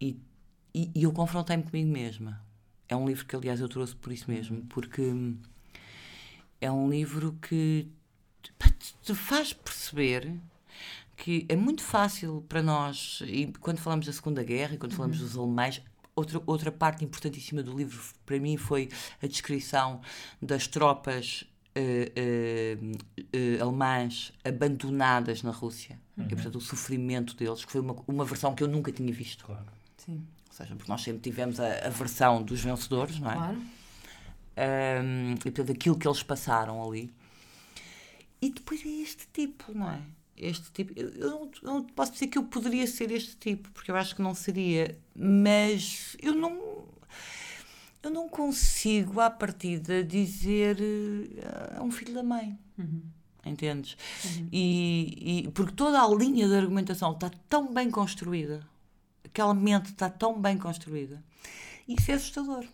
[0.00, 0.18] E,
[0.74, 2.42] e, e eu confrontei-me comigo mesma.
[2.88, 5.02] É um livro que, aliás, eu trouxe por isso mesmo, porque
[6.60, 7.90] é um livro que
[9.02, 10.32] te faz perceber
[11.16, 15.20] que é muito fácil para nós, e quando falamos da Segunda Guerra e quando falamos
[15.20, 15.26] uhum.
[15.26, 15.82] dos alemães,
[16.14, 18.88] outra, outra parte importantíssima do livro para mim foi
[19.22, 20.00] a descrição
[20.40, 21.44] das tropas
[21.76, 25.98] uh, uh, uh, alemãs abandonadas na Rússia.
[26.16, 26.26] Uhum.
[26.26, 29.44] E, portanto, o sofrimento deles, que foi uma, uma versão que eu nunca tinha visto.
[29.44, 29.66] Claro.
[29.98, 30.26] Sim.
[30.48, 33.34] Ou seja, porque nós sempre tivemos a, a versão dos vencedores, não é?
[33.34, 33.62] Claro.
[34.56, 37.12] Um, e, portanto, aquilo que eles passaram ali.
[38.44, 40.02] E depois é este tipo, não é?
[40.36, 40.92] Este tipo.
[40.98, 44.14] Eu não, eu não posso dizer que eu poderia ser este tipo, porque eu acho
[44.14, 46.84] que não seria, mas eu não.
[48.02, 50.76] Eu não consigo, à partida, dizer
[51.74, 52.58] é um filho da mãe.
[52.76, 53.00] Uhum.
[53.46, 53.96] Entendes?
[54.26, 54.48] Uhum.
[54.52, 58.60] E, e, porque toda a linha de argumentação está tão bem construída,
[59.24, 61.24] aquela mente está tão bem construída,
[61.88, 62.66] isso é assustador.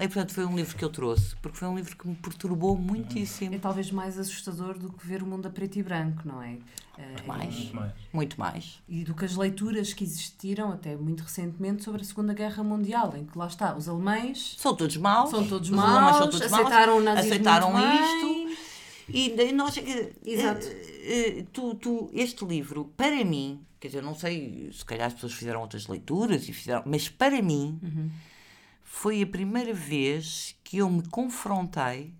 [0.00, 2.76] E portanto foi um livro que eu trouxe, porque foi um livro que me perturbou
[2.76, 3.54] muitíssimo.
[3.54, 6.56] É talvez mais assustador do que ver o mundo a preto e branco, não é?
[6.98, 7.54] Muito mais.
[7.54, 7.92] Muito mais.
[8.12, 8.82] Muito mais.
[8.88, 13.14] E do que as leituras que existiram até muito recentemente sobre a Segunda Guerra Mundial,
[13.16, 15.30] em que lá está, os alemães São todos maus.
[15.30, 18.52] são todos os alemães maus, são todos maus, aceitaram o nazismo aceitaram muito bem.
[18.52, 18.62] isto.
[19.08, 19.76] E nós.
[19.76, 20.66] eh, Exato.
[20.66, 25.12] eh, eh, tu, tu, este livro, para mim, quer dizer, não sei, se calhar as
[25.14, 28.10] pessoas fizeram outras leituras e fizeram, mas para mim Uhum.
[28.94, 32.14] Foi a primeira vez que eu me confrontei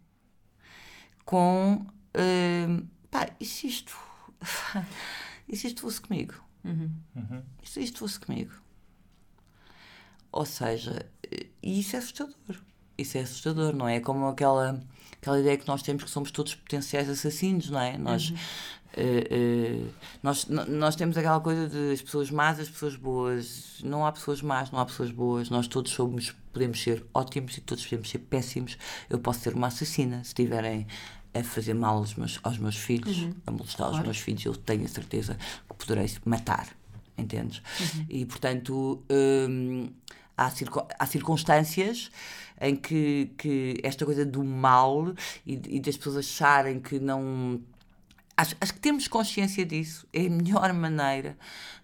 [1.25, 1.85] com.
[2.15, 2.67] eh,
[3.11, 3.95] pá, e se isto.
[5.49, 6.35] e se isto fosse comigo?
[6.65, 7.43] Uhum.
[7.63, 8.53] E se isto fosse comigo?
[10.33, 12.57] Ou seja, eh, isso é assustador.
[12.97, 14.01] Isso é assustador, não é?
[14.01, 14.83] Como aquela,
[15.21, 17.99] aquela ideia que nós temos que somos todos potenciais assassinos, não é?
[17.99, 18.33] Nós,
[18.95, 19.91] eh, eh,
[20.23, 23.79] nós, n- nós temos aquela coisa de as pessoas más, as pessoas boas.
[23.85, 25.51] Não há pessoas más, não há pessoas boas.
[25.51, 28.77] Nós todos somos, podemos ser ótimos e todos podemos ser péssimos.
[29.09, 30.87] Eu posso ser uma assassina se estiverem
[31.35, 34.05] a fazer mal aos meus, aos meus filhos, a molestar os Claro.
[34.07, 34.45] meus filhos.
[34.45, 35.37] Eu tenho a certeza
[35.69, 36.69] que poderei matar,
[37.17, 37.63] entendes?
[37.81, 38.07] Uhum.
[38.09, 39.03] E portanto.
[39.11, 39.89] hum,
[40.37, 42.11] há, circo- há circunstâncias
[42.61, 45.15] em que, que esta coisa do mal
[45.47, 47.61] e, e das pessoas acharem que não.
[48.37, 50.07] Acho, acho que temos consciência disso.
[50.13, 51.37] É a melhor maneira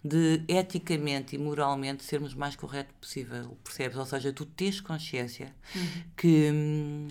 [0.02, 3.56] de, eticamente e moralmente, sermos o mais correto possível.
[3.62, 3.96] Percebes?
[3.98, 5.54] Ou seja, tu tens consciência
[6.16, 6.50] que.
[6.52, 7.08] hum,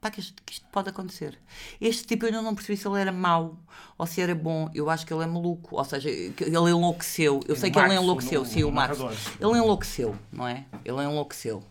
[0.00, 1.38] pá, que, isto, que isto pode acontecer.
[1.80, 3.58] Este tipo eu ainda não percebi se ele era mau
[3.96, 4.70] ou se era bom.
[4.74, 5.74] Eu acho que ele é maluco.
[5.76, 6.34] Ou seja, ele
[6.70, 7.40] enlouqueceu.
[7.48, 8.98] Eu sei o que ele enlouqueceu, o- sim, o o Max.
[8.98, 9.18] narrador.
[9.40, 10.66] Ele enlouqueceu, não é?
[10.84, 11.62] Ele enlouqueceu.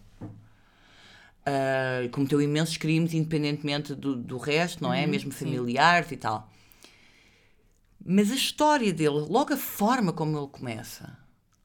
[1.45, 5.05] Ah, cometeu imensos crimes, independentemente do, do resto, não é?
[5.05, 6.51] Mesmo familiares e tal.
[8.05, 11.17] Mas a história dele, logo a forma como ele começa,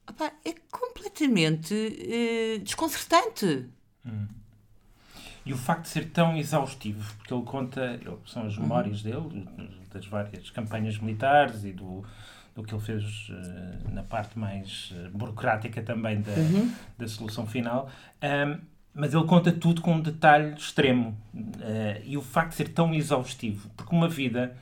[0.09, 3.68] opá, é completamente eh, desconcertante.
[5.44, 8.48] E o facto de ser tão exaustivo, porque ele conta, ele- são Uhum.
[8.48, 9.46] as memórias dele,
[9.92, 12.05] das várias campanhas militares e do,
[12.55, 16.74] do que ele fez eh, na parte mais eh, burocrática também da, Uhum.
[16.98, 17.90] da solução final.
[18.20, 18.61] Ahm,
[18.94, 21.16] mas ele conta tudo com um detalhe extremo.
[21.61, 24.57] Eh, e o facto de ser tão exaustivo, porque uma vida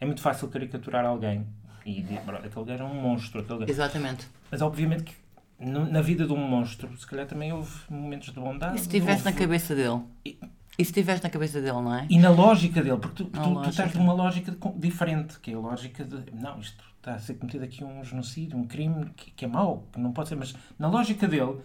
[0.00, 1.46] é muito fácil caricaturar alguém
[1.84, 3.40] e dizer, "Bro, aquele gajo é um monstro.
[3.40, 3.70] Aquele.
[3.70, 4.26] Exatamente.
[4.50, 5.14] Mas obviamente que
[5.60, 8.76] na vida de um monstro, se calhar também houve momentos de bondade.
[8.76, 10.00] E se estivesse na houve- cabeça dele?
[10.24, 10.38] E-
[10.80, 12.06] E se estivesse na cabeça dele, não é?
[12.08, 13.70] E na lógica dele, porque tu, Na tu, tu lógica.
[13.70, 17.64] estás numa lógica diferente, que é a lógica de não, isto está a ser cometido
[17.64, 20.86] aqui um genocídio, um crime que, que é mau, que não pode ser, mas na
[20.88, 21.56] lógica dele,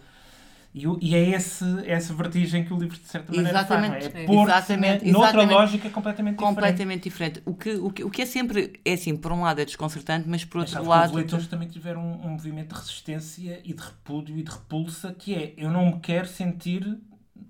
[0.74, 3.90] e, e é esse, essa vertigem que o livro de certa maneira Exatamente.
[3.92, 4.22] faz, não é?
[4.22, 4.24] É.
[4.24, 5.54] É pôr Exatamente, noutra exatamente.
[5.54, 6.54] lógica completamente diferente.
[6.54, 7.42] Completamente diferente.
[7.46, 10.28] O que, o, que, o que é sempre, é assim, por um lado é desconcertante,
[10.28, 11.16] mas por Mas outro sabes que os lado.
[11.16, 15.34] leitores também tiveram um, um movimento de resistência e de repúdio e de repulsa, que
[15.34, 16.98] é, eu não me quero sentir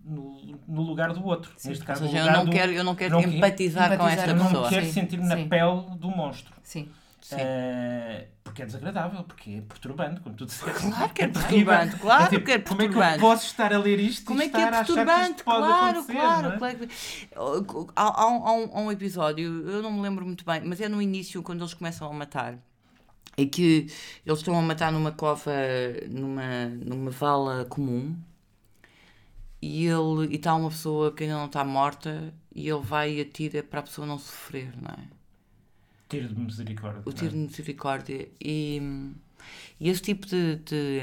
[0.04, 1.50] no, no lugar do outro.
[1.64, 3.94] Neste Ou caso, seja, eu não do- quero, eu não quero não quero empatizar, com
[3.94, 4.62] empatizar, esta eu não pessoa.
[4.64, 5.48] me quero Sim, sentir na sim.
[5.48, 6.52] pele do monstro.
[6.62, 6.88] Sim.
[7.32, 10.80] Eh, porque é desagradável, porque é perturbante, como tu disseste.
[10.90, 11.66] Claro que é terrível.
[11.72, 13.20] perturbante, claro tipo, que é Como é que eu perturbante.
[13.20, 15.42] posso estar a ler isto Como e é que é a perturbante?
[15.42, 16.58] pode Claro, claro, é?
[16.58, 16.78] claro.
[16.78, 20.80] que- Há, um, há um- há um episódio, eu não me lembro muito bem, mas
[20.80, 22.58] é no início, quando eles começam a matar.
[23.36, 23.86] É que
[24.24, 25.50] eles estão a matar numa cova,
[26.08, 28.14] numa, numa vala comum,
[29.62, 33.20] e ele e está uma pessoa que ainda não está morta, e ele vai e
[33.22, 35.08] atira para a pessoa não sofrer, não é?
[36.14, 37.02] Tiro de misericórdia.
[37.04, 39.12] o tiro de misericórdia e,
[39.80, 41.02] e esse tipo de, de,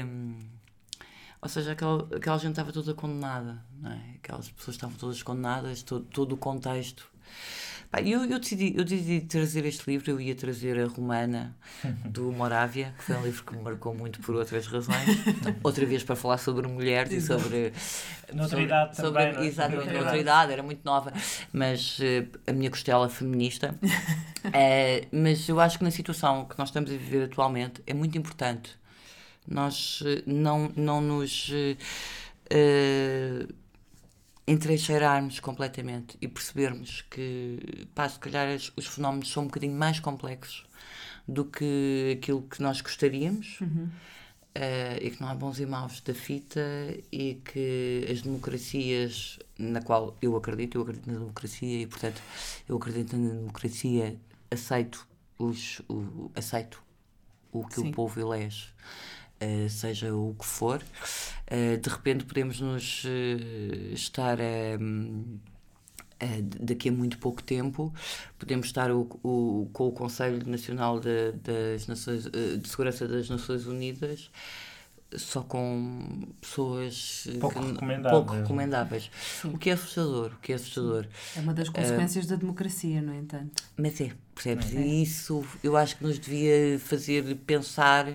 [1.40, 4.14] ou seja, aquela, aquela gente estava toda condenada não é?
[4.16, 7.10] aquelas pessoas estavam todas condenadas todo, todo o contexto
[8.04, 11.54] eu, eu, decidi, eu decidi trazer este livro eu ia trazer a Romana
[12.06, 15.06] do Moravia que foi um livro que me marcou muito por outras razões
[15.62, 17.72] outra vez para falar sobre mulheres e sobre
[18.32, 19.46] Noutra sobre- sobre- também, não é?
[19.46, 21.12] Exatamente, idade, era muito nova,
[21.52, 23.74] mas eh, a minha costela feminista.
[24.52, 28.18] Eh, mas eu acho que na situação que nós estamos a viver atualmente é muito
[28.18, 28.76] importante
[29.46, 31.48] nós eh, não, não nos
[32.50, 33.46] eh,
[34.46, 40.66] entrincheirarmos completamente e percebermos que, pá, se calhar os fenómenos são um bocadinho mais complexos
[41.26, 43.58] do que aquilo que nós gostaríamos.
[44.54, 46.60] eh, e que não há bons e maus da fita
[47.10, 52.20] e que as democracias na qual eu acredito, eu acredito na democracia e portanto
[52.68, 54.18] eu acredito na democracia,
[54.50, 55.06] aceito
[55.38, 56.82] os, o, aceito
[57.50, 57.88] o que Sim.
[57.88, 58.68] o povo elege,
[59.42, 60.80] eh, seja o que for,
[61.46, 64.78] eh, de repente podemos nos eh, estar a.
[66.60, 67.92] daqui a muito pouco tempo
[68.38, 73.66] podemos estar o, o- com o Conselho Nacional de, das Nações, de Segurança das Nações
[73.66, 74.30] Unidas
[75.14, 78.10] só com pessoas pouco que, recomendáveis.
[78.12, 79.10] pouco recomendáveis.
[79.44, 81.06] O que é assustador, o que é assustador.
[81.36, 83.62] É uma das consequências uh, da democracia, no entanto.
[83.76, 84.74] Mas é, percebes?
[84.74, 84.80] É.
[84.80, 88.06] E isso eu acho que nos devia fazer pensar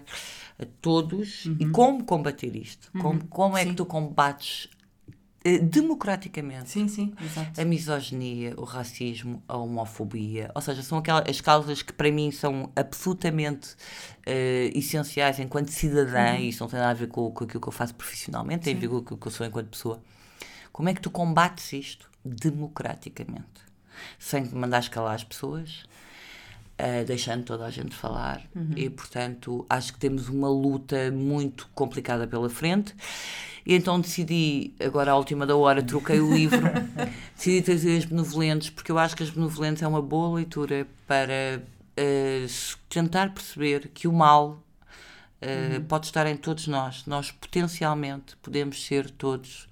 [0.60, 1.58] a todos uhum.
[1.60, 2.90] e como combater isto.
[2.96, 3.02] Uhum.
[3.02, 3.70] Como, como é Sim.
[3.70, 4.70] que tu combates
[5.48, 7.62] eh, democraticamente sim, sim, exato.
[7.62, 10.52] a misoginia, o racismo, a homofobia.
[10.54, 16.34] Ou seja, são aquelas as causas que para mim são absolutamente uh, essenciais enquanto cidadã,
[16.34, 16.40] uhum.
[16.40, 18.76] e isso não tem nada a ver com, com aquilo que eu faço profissionalmente, tem
[18.76, 20.02] a ver com aquilo que eu sou enquanto pessoa.
[20.74, 23.66] Como é que tu combates isto democraticamente?
[24.20, 25.86] Sem mandar escalar as pessoas,
[26.80, 28.44] Uh, deixando toda a gente falar.
[28.56, 28.74] Uhum.
[28.76, 32.94] E, portanto, acho que temos uma luta muito complicada pela frente.
[33.66, 36.62] E então decidi, agora à última da hora, troquei o livro,
[37.36, 41.64] decidi trazer as Benevolentes, porque eu acho que as Benevolentes é uma boa leitura para
[41.98, 44.64] uh, tentar perceber que o mal
[45.42, 45.84] uh, uhum.
[45.84, 47.08] pode estar em todos nós.
[47.08, 49.68] Nós potencialmente podemos ser todos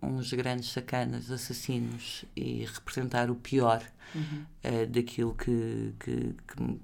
[0.00, 3.82] uns grandes sacanas, assassinos e representar o pior
[4.14, 4.44] uhum.
[4.64, 6.34] uh, daquilo que, que,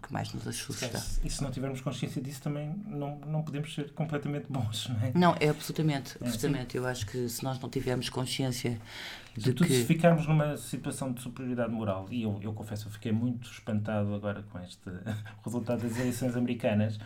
[0.03, 0.87] que, mais nos assusta.
[1.25, 5.13] e se não tivermos consciência disso, também não, não podemos ser completamente bons, não é?
[5.15, 6.17] Não, é absolutamente.
[6.21, 6.77] É, absolutamente.
[6.77, 8.81] Eu acho que se nós não tivermos consciência
[9.37, 9.67] de que...
[9.67, 14.15] se ficarmos numa situação de superioridade moral, e eu, eu confesso, eu fiquei muito espantado
[14.15, 14.91] agora com este
[15.45, 16.99] resultado das eleições americanas,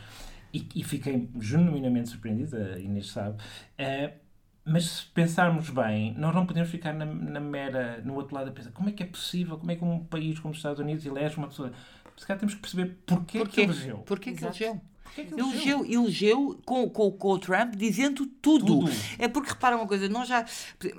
[0.52, 4.21] e, e fiquei genuinamente surpreendido, a Inês sabe, uh,
[4.64, 8.52] mas se pensarmos bem, nós não podemos ficar na, na, mera, no outro lado a
[8.52, 11.04] pensar como é que é possível, como é que um país como os Estados Unidos
[11.04, 11.72] elege uma pessoa.
[12.16, 13.54] Se calhar temos que perceber porquê, porquê?
[13.54, 13.98] que elegeu.
[13.98, 14.80] Porquê que elegeu?
[15.18, 18.66] elegeu, elegeu com, com, com o Trump dizendo tudo.
[18.66, 18.92] tudo.
[19.18, 20.44] É porque repara uma coisa, nós já.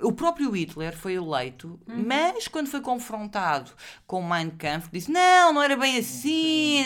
[0.02, 2.04] O próprio Hitler foi eleito, uhum.
[2.06, 3.72] mas quando foi confrontado
[4.06, 6.84] com o Mein Kampf, disse: não, não era bem assim.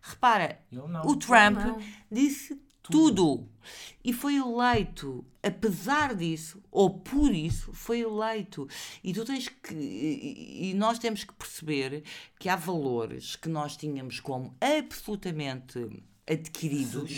[0.00, 0.58] Repara,
[1.04, 1.58] o Trump
[2.10, 2.60] disse
[2.90, 3.48] tudo.
[4.04, 8.68] E foi eleito, apesar disso, ou por isso, foi eleito.
[9.02, 9.74] E tu tens que.
[9.74, 12.04] E nós temos que perceber
[12.38, 15.88] que há valores que nós tínhamos como absolutamente
[16.28, 17.10] adquiridos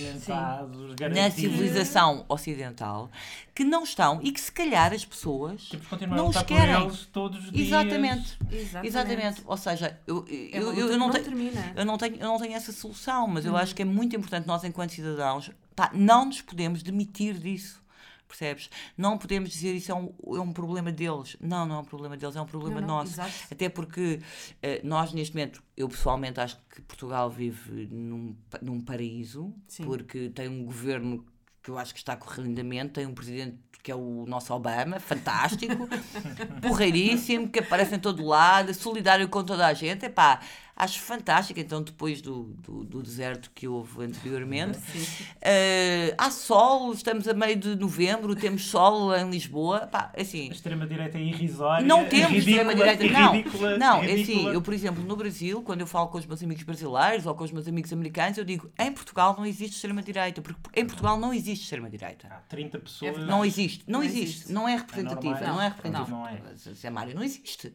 [1.15, 3.11] na civilização ocidental
[3.55, 5.71] que não estão e que se calhar as pessoas
[6.09, 6.91] não os querem.
[7.13, 8.39] todos os Exatamente.
[8.51, 8.87] Exatamente.
[8.87, 9.43] Exatamente.
[9.47, 11.27] Ou seja, eu, é eu, eu, eu, não tenho,
[11.75, 13.59] eu, não tenho, eu não tenho essa solução, mas eu uhum.
[13.59, 17.83] acho que é muito importante nós, enquanto cidadãos, pá, não nos podemos demitir disso
[18.29, 18.71] percebes?
[18.97, 21.37] Não podemos dizer isso é um, é um problema deles.
[21.41, 23.15] Não, não é um problema deles, é um problema não, não, nosso.
[23.15, 23.33] Exato.
[23.51, 29.53] Até porque uh, nós, neste momento, eu pessoalmente acho que Portugal vive num, num paraíso,
[29.67, 29.85] Sim.
[29.85, 31.25] porque tem um governo
[31.63, 35.89] que eu acho que está lindamente, tem um presidente que é o nosso Obama, fantástico,
[36.61, 40.05] porreiríssimo, que aparece em todo lado, solidário com toda a gente.
[40.05, 40.41] Epá,
[40.79, 41.59] acho fantástico.
[41.59, 47.57] Então, depois do, do, do deserto que houve anteriormente, uh, há sol, estamos a meio
[47.57, 49.89] de novembro, temos sol em Lisboa.
[49.89, 51.85] Pá, assim, a extrema-direita é irrisória.
[51.85, 53.33] Não temos extrema-direita, não.
[53.33, 56.43] Ridícula, não, é assim, eu, por exemplo, no Brasil, quando eu falo com os meus
[56.43, 60.41] amigos brasileiros ou com os meus amigos americanos, eu digo: em Portugal não existe extrema-direita,
[60.41, 62.29] porque em Portugal não existe extrema-direita.
[62.29, 63.19] Há 30 pessoas.
[63.19, 64.23] Não existe, não, não existe.
[64.23, 66.11] existe, não é representativa, é não, não, é representativa.
[66.11, 66.41] Não, não é.
[66.57, 67.75] Zé Mário, não existe.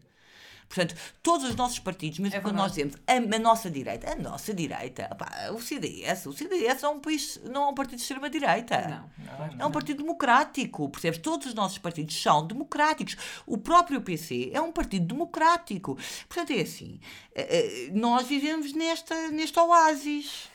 [0.73, 4.15] Portanto, todos os nossos partidos, mesmo é quando nós dizemos a, a, nossa direita, a
[4.15, 5.07] nossa direita,
[5.53, 9.07] o CDS, o CDS é um país, não é um partido de extrema-direita.
[9.19, 11.19] Não, não, É um partido democrático, percebes?
[11.19, 13.15] Todos os nossos partidos são democráticos.
[13.45, 15.95] O próprio PC é um partido democrático.
[16.27, 16.99] Portanto, é assim,
[17.35, 20.49] eh, eh, nós vivemos nesta, neste oásis.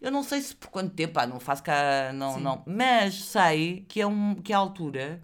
[0.00, 3.84] Eu não sei se por quanto tempo, ah, não faço cá, não, não, mas sei
[3.86, 5.20] que é, um, que é a altura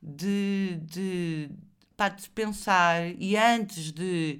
[0.00, 1.50] de, de,
[1.96, 4.38] pá, de pensar e antes de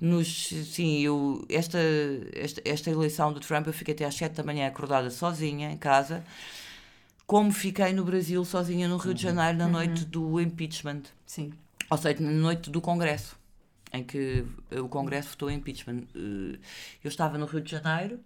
[0.00, 1.78] nos sim eu esta,
[2.34, 5.76] esta esta eleição do Trump eu fiquei até às 7 da manhã acordada sozinha em
[5.76, 6.24] casa
[7.26, 9.34] como fiquei no Brasil sozinha no Rio de uhum.
[9.34, 9.72] Janeiro na uhum.
[9.72, 11.52] noite do impeachment sim
[11.88, 13.38] ou seja na noite do Congresso
[13.92, 16.58] em que o Congresso votou impeachment eh,
[17.02, 18.20] eu estava no Rio de Janeiro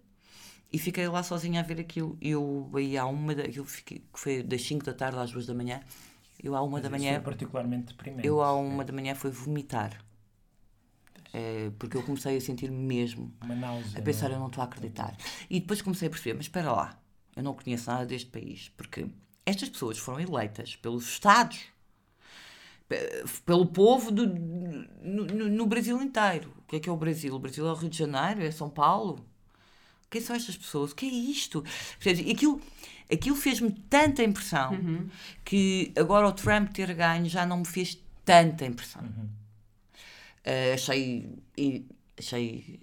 [0.73, 4.63] e fiquei lá sozinha a ver aquilo eu aí há uma aquilo que foi das
[4.63, 5.81] 5 da tarde às 2 da manhã
[6.45, 7.15] eu à uma Mas da manhã.
[7.15, 8.29] Foi particularmente deprimente.
[8.29, 8.87] Eu à uma é.
[8.87, 9.99] da manhã fui vomitar.
[11.33, 13.33] É, porque eu comecei a sentir mesmo.
[13.43, 13.99] Uma náusea.
[13.99, 14.35] A pensar, não?
[14.35, 14.37] É?
[14.37, 15.17] eu não estou a acreditar.
[15.49, 17.01] E depois comecei a perceber, mas espera lá,
[17.35, 18.71] eu não conheço nada deste país.
[18.77, 19.07] Porque
[19.47, 21.65] estas pessoas foram eleitas pelos Estados,
[23.47, 26.53] pelo povo do, no, no, Brasil inteiro.
[26.59, 27.35] O que é que é o Brasil?
[27.35, 28.43] O Brasil é o Rio de Janeiro?
[28.43, 29.25] É São Paulo?
[30.15, 30.93] Quem são estas pessoas?
[30.93, 31.65] O que é isto?
[32.07, 32.63] E aquilo
[33.13, 35.09] aquilo fez-me tanta impressão uhum.
[35.45, 39.03] que agora o Trump ter ganho já não me fez tanta impressão.
[39.03, 39.29] Uhum.
[40.47, 41.29] Uh, achei
[42.17, 42.79] achei.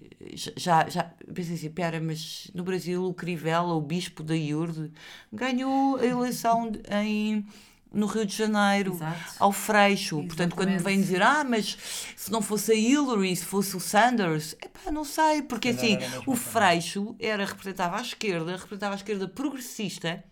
[0.57, 1.03] Já, já
[1.33, 4.91] pensei assim, pera, mas no Brasil o Crivella, o bispo da Iurde,
[5.31, 7.45] ganhou a eleição em
[7.91, 9.33] no Rio de Janeiro, Exato.
[9.39, 10.17] ao Freixo.
[10.17, 10.55] Portanto, Exatamente.
[10.55, 11.77] quando me vêm dizer, ah, mas
[12.15, 16.35] se não fosse a Hillary, se fosse o Sanders, epá, não sei, porque assim, o.
[16.35, 20.23] Freixo era, representava a esquerda, representava a esquerda progressista,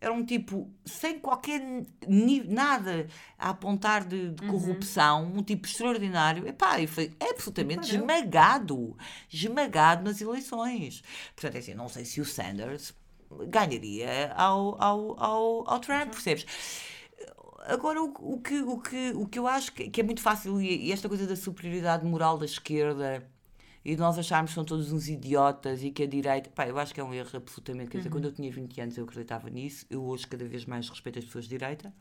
[0.00, 1.62] era um tipo sem qualquer
[2.06, 3.06] nada
[3.38, 8.00] a apontar de, de corrupção, um tipo extraordinário, epá, e foi absolutamente Perdeu.
[8.00, 8.96] esmagado,
[9.32, 11.02] esmagado nas eleições.
[11.34, 12.92] Portanto, é assim, não sei se o Sanders
[13.48, 16.46] ganharia ao, ao, ao, ao Trump, percebes?
[17.66, 20.60] Agora, o, o, que, o, que, o que eu acho que, que é muito fácil,
[20.60, 23.26] e, e esta coisa da superioridade moral da esquerda,
[23.84, 26.50] e de nós acharmos que são todos uns idiotas e que a direita.
[26.50, 27.90] Pá, eu acho que é um erro absolutamente.
[27.90, 30.88] Quer dizer, quando eu tinha 20 anos eu acreditava nisso, eu hoje cada vez mais
[30.88, 31.94] respeito as pessoas de direita,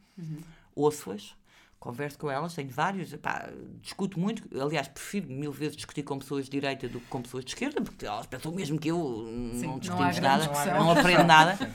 [0.76, 1.36] ouço-as,
[1.80, 3.51] converso com elas, tenho vários, pá,
[3.84, 4.43] discuto muito.
[4.59, 7.80] Aliás, prefiro mil vezes discutir com pessoas de direita do que com pessoas de esquerda,
[7.80, 11.24] porque elas pensam o mesmo que eu, Sim, não não discutimos grande nada, não aprendo
[11.24, 11.72] nada.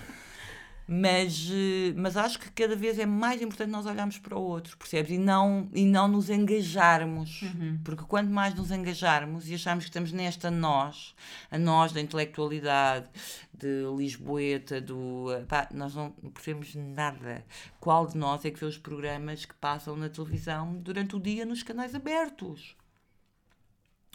[0.92, 4.76] Mas, eh, mas acho que cada vez é mais importante nós olharmos para o outro,
[4.76, 5.12] percebes?
[5.12, 7.42] E não, e não nos engajarmos.
[7.84, 11.14] Porque quanto mais nos engajarmos e acharmos que estamos nesta nós,
[11.48, 13.06] a nós da intelectualidade,
[13.54, 15.32] de Lisboeta, do.
[15.32, 17.44] eh, Pá, nós não percebemos nada.
[17.78, 21.44] Qual de nós é que vê os programas que passam na televisão durante o dia
[21.46, 22.74] nos canais abertos?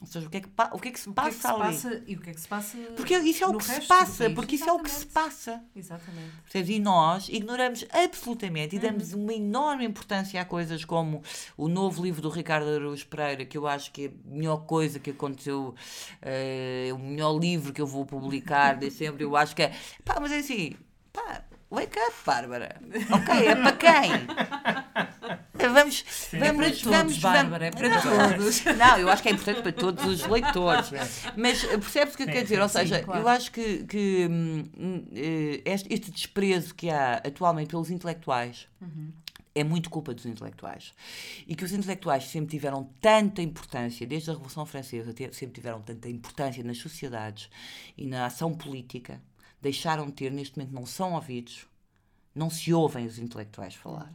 [0.02, 1.32] Ou seja, o que é que, o que, é que se O que é passa
[1.38, 1.60] que se ali?
[1.62, 4.30] passa e o que é que se passa Porque isso é o que se passa,
[4.32, 5.14] porque isso é o que se Exatamente.
[5.14, 5.64] passa.
[5.74, 6.32] Exatamente.
[6.44, 6.70] Percebes?
[6.76, 8.84] E nós ignoramos absolutamente e Uhum.
[8.86, 11.24] damos uma enorme importância a coisas como
[11.56, 15.00] o novo livro do Ricardo Araújo Pereira, que eu acho que é a melhor coisa
[15.00, 15.74] que aconteceu,
[16.22, 19.24] eh, o melhor livro que eu vou publicar de sempre.
[19.24, 19.74] Eu acho que é.
[20.04, 20.76] Pá, mas é assim,
[21.14, 21.42] pá,
[21.72, 22.82] wake up, Bárbara.
[23.14, 25.45] Ok, é para quem?
[25.70, 28.64] Vamos, É para vamos, todos, vamos, Bárbara, é vamos- para todos.
[28.78, 30.92] não, eu acho que é importante para todos os leitores.
[31.36, 32.62] Mas eh, percebes o que eu quero dizer?
[32.62, 33.22] Ou sim, seja, claro.
[33.22, 34.64] eu acho que, que, hum,
[35.14, 38.68] eh, este, este desprezo que há atualmente pelos intelectuais
[39.58, 40.94] é muito culpa dos intelectuais.
[41.48, 46.10] E que os intelectuais sempre tiveram tanta importância, desde a Revolução Francesa, sempre tiveram tanta
[46.10, 47.50] importância nas sociedades
[47.98, 49.22] e na ação política,
[49.62, 51.66] deixaram de ter, neste momento não são ouvidos,
[52.36, 54.12] não se ouvem os intelectuais falar.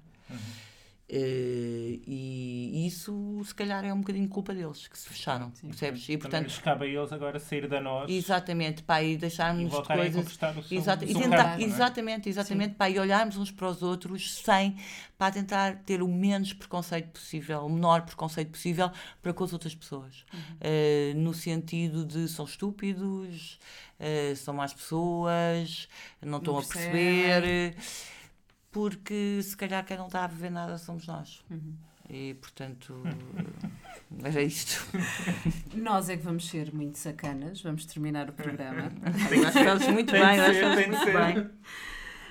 [1.13, 6.09] Eh, e isso, se calhar, é um bocadinho culpa deles, que se fecharam, percebes?
[6.09, 9.83] E, Portanto, cabe a eles agora sair da nós Exatamente, pá, e e deixarmos a
[9.83, 10.39] coisas.
[10.39, 11.67] seu, e seu tentar, não é?
[11.67, 14.77] exatamente, exatamente, pá, e olharmos uns para os outros sem,
[15.19, 18.89] para tentar ter o menos preconceito possível, o menor preconceito possível
[19.21, 20.25] para com as outras pessoas.
[20.33, 20.41] Uhum.
[20.61, 23.59] Eh, no sentido de são estúpidos,
[23.99, 25.89] eh, são más pessoas,
[26.23, 26.93] não estão a percebem.
[26.93, 27.75] perceber,
[28.71, 31.45] porque se calhar quem não está a viver nada somos nós.
[31.51, 31.75] Uhum.
[32.09, 33.03] E portanto,
[34.23, 34.85] era isto.
[35.75, 38.91] Nós é que vamos ser muito sacanas, vamos terminar o programa.
[39.29, 41.13] Que estamos muito bem, estamos de muito ser.
[41.13, 41.39] bem.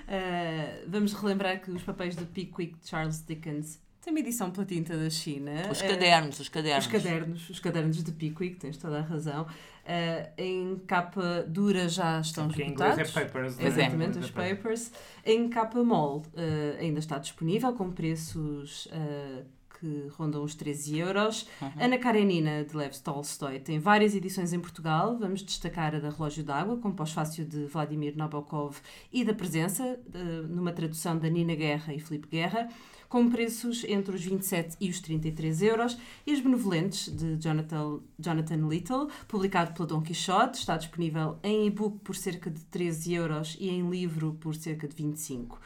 [0.09, 4.65] Uh, vamos relembrar que os papéis de Pickwick de Charles Dickens têm uma edição pela
[4.65, 5.51] tinta da China.
[5.71, 6.85] Os Uh, cadernos, os cadernos.
[6.85, 9.43] Os cadernos, os cadernos de Pickwick, tens toda a razão.
[9.43, 12.93] Uh, em capa dura já estão Porque em esgotados.
[12.99, 13.59] inglês é papers.
[13.59, 13.67] é?
[13.67, 14.55] Exatamente, Da os paper.
[14.57, 14.91] papers.
[15.25, 19.43] Em capa mole uh, ainda está disponível com preços uh,
[19.79, 21.47] que rondam os 13 euros.
[21.79, 25.17] Ana Karenina, de Lev Tolstoy, tem várias edições em Portugal.
[25.17, 28.77] Vamos destacar a da Relógio d'Água, com pós-fácil de Vladimir Nabokov
[29.11, 32.67] e da Presença, uh, numa tradução da Nina Guerra e Filipe Guerra,
[33.09, 35.97] com preços entre os 27 e os 33 euros.
[36.25, 41.97] E As Benevolentes, de Jonathan, Jonathan Little, publicado pela Dom Quixote, está disponível em e-book
[42.03, 45.59] por cerca de 13 euros e em livro por cerca de 25.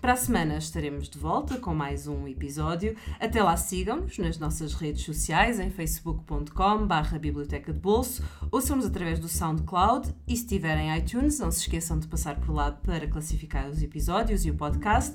[0.00, 2.96] Para a semana estaremos de volta com mais um episódio.
[3.20, 9.18] Até lá sigam-nos nas nossas redes sociais em facebook.com barra biblioteca de bolso, ouçam-nos através
[9.20, 13.68] do SoundCloud e se tiverem iTunes não se esqueçam de passar por lá para classificar
[13.68, 15.14] os episódios e o podcast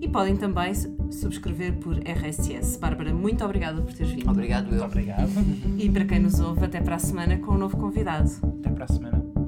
[0.00, 2.78] e podem também su- subscrever por RSS.
[2.78, 4.30] Bárbara, muito obrigada por teres vindo.
[4.30, 4.84] Obrigado, Muito eu.
[4.84, 5.30] obrigado.
[5.78, 8.30] E para quem nos ouve, até para a semana com um novo convidado.
[8.60, 9.41] Até para a semana.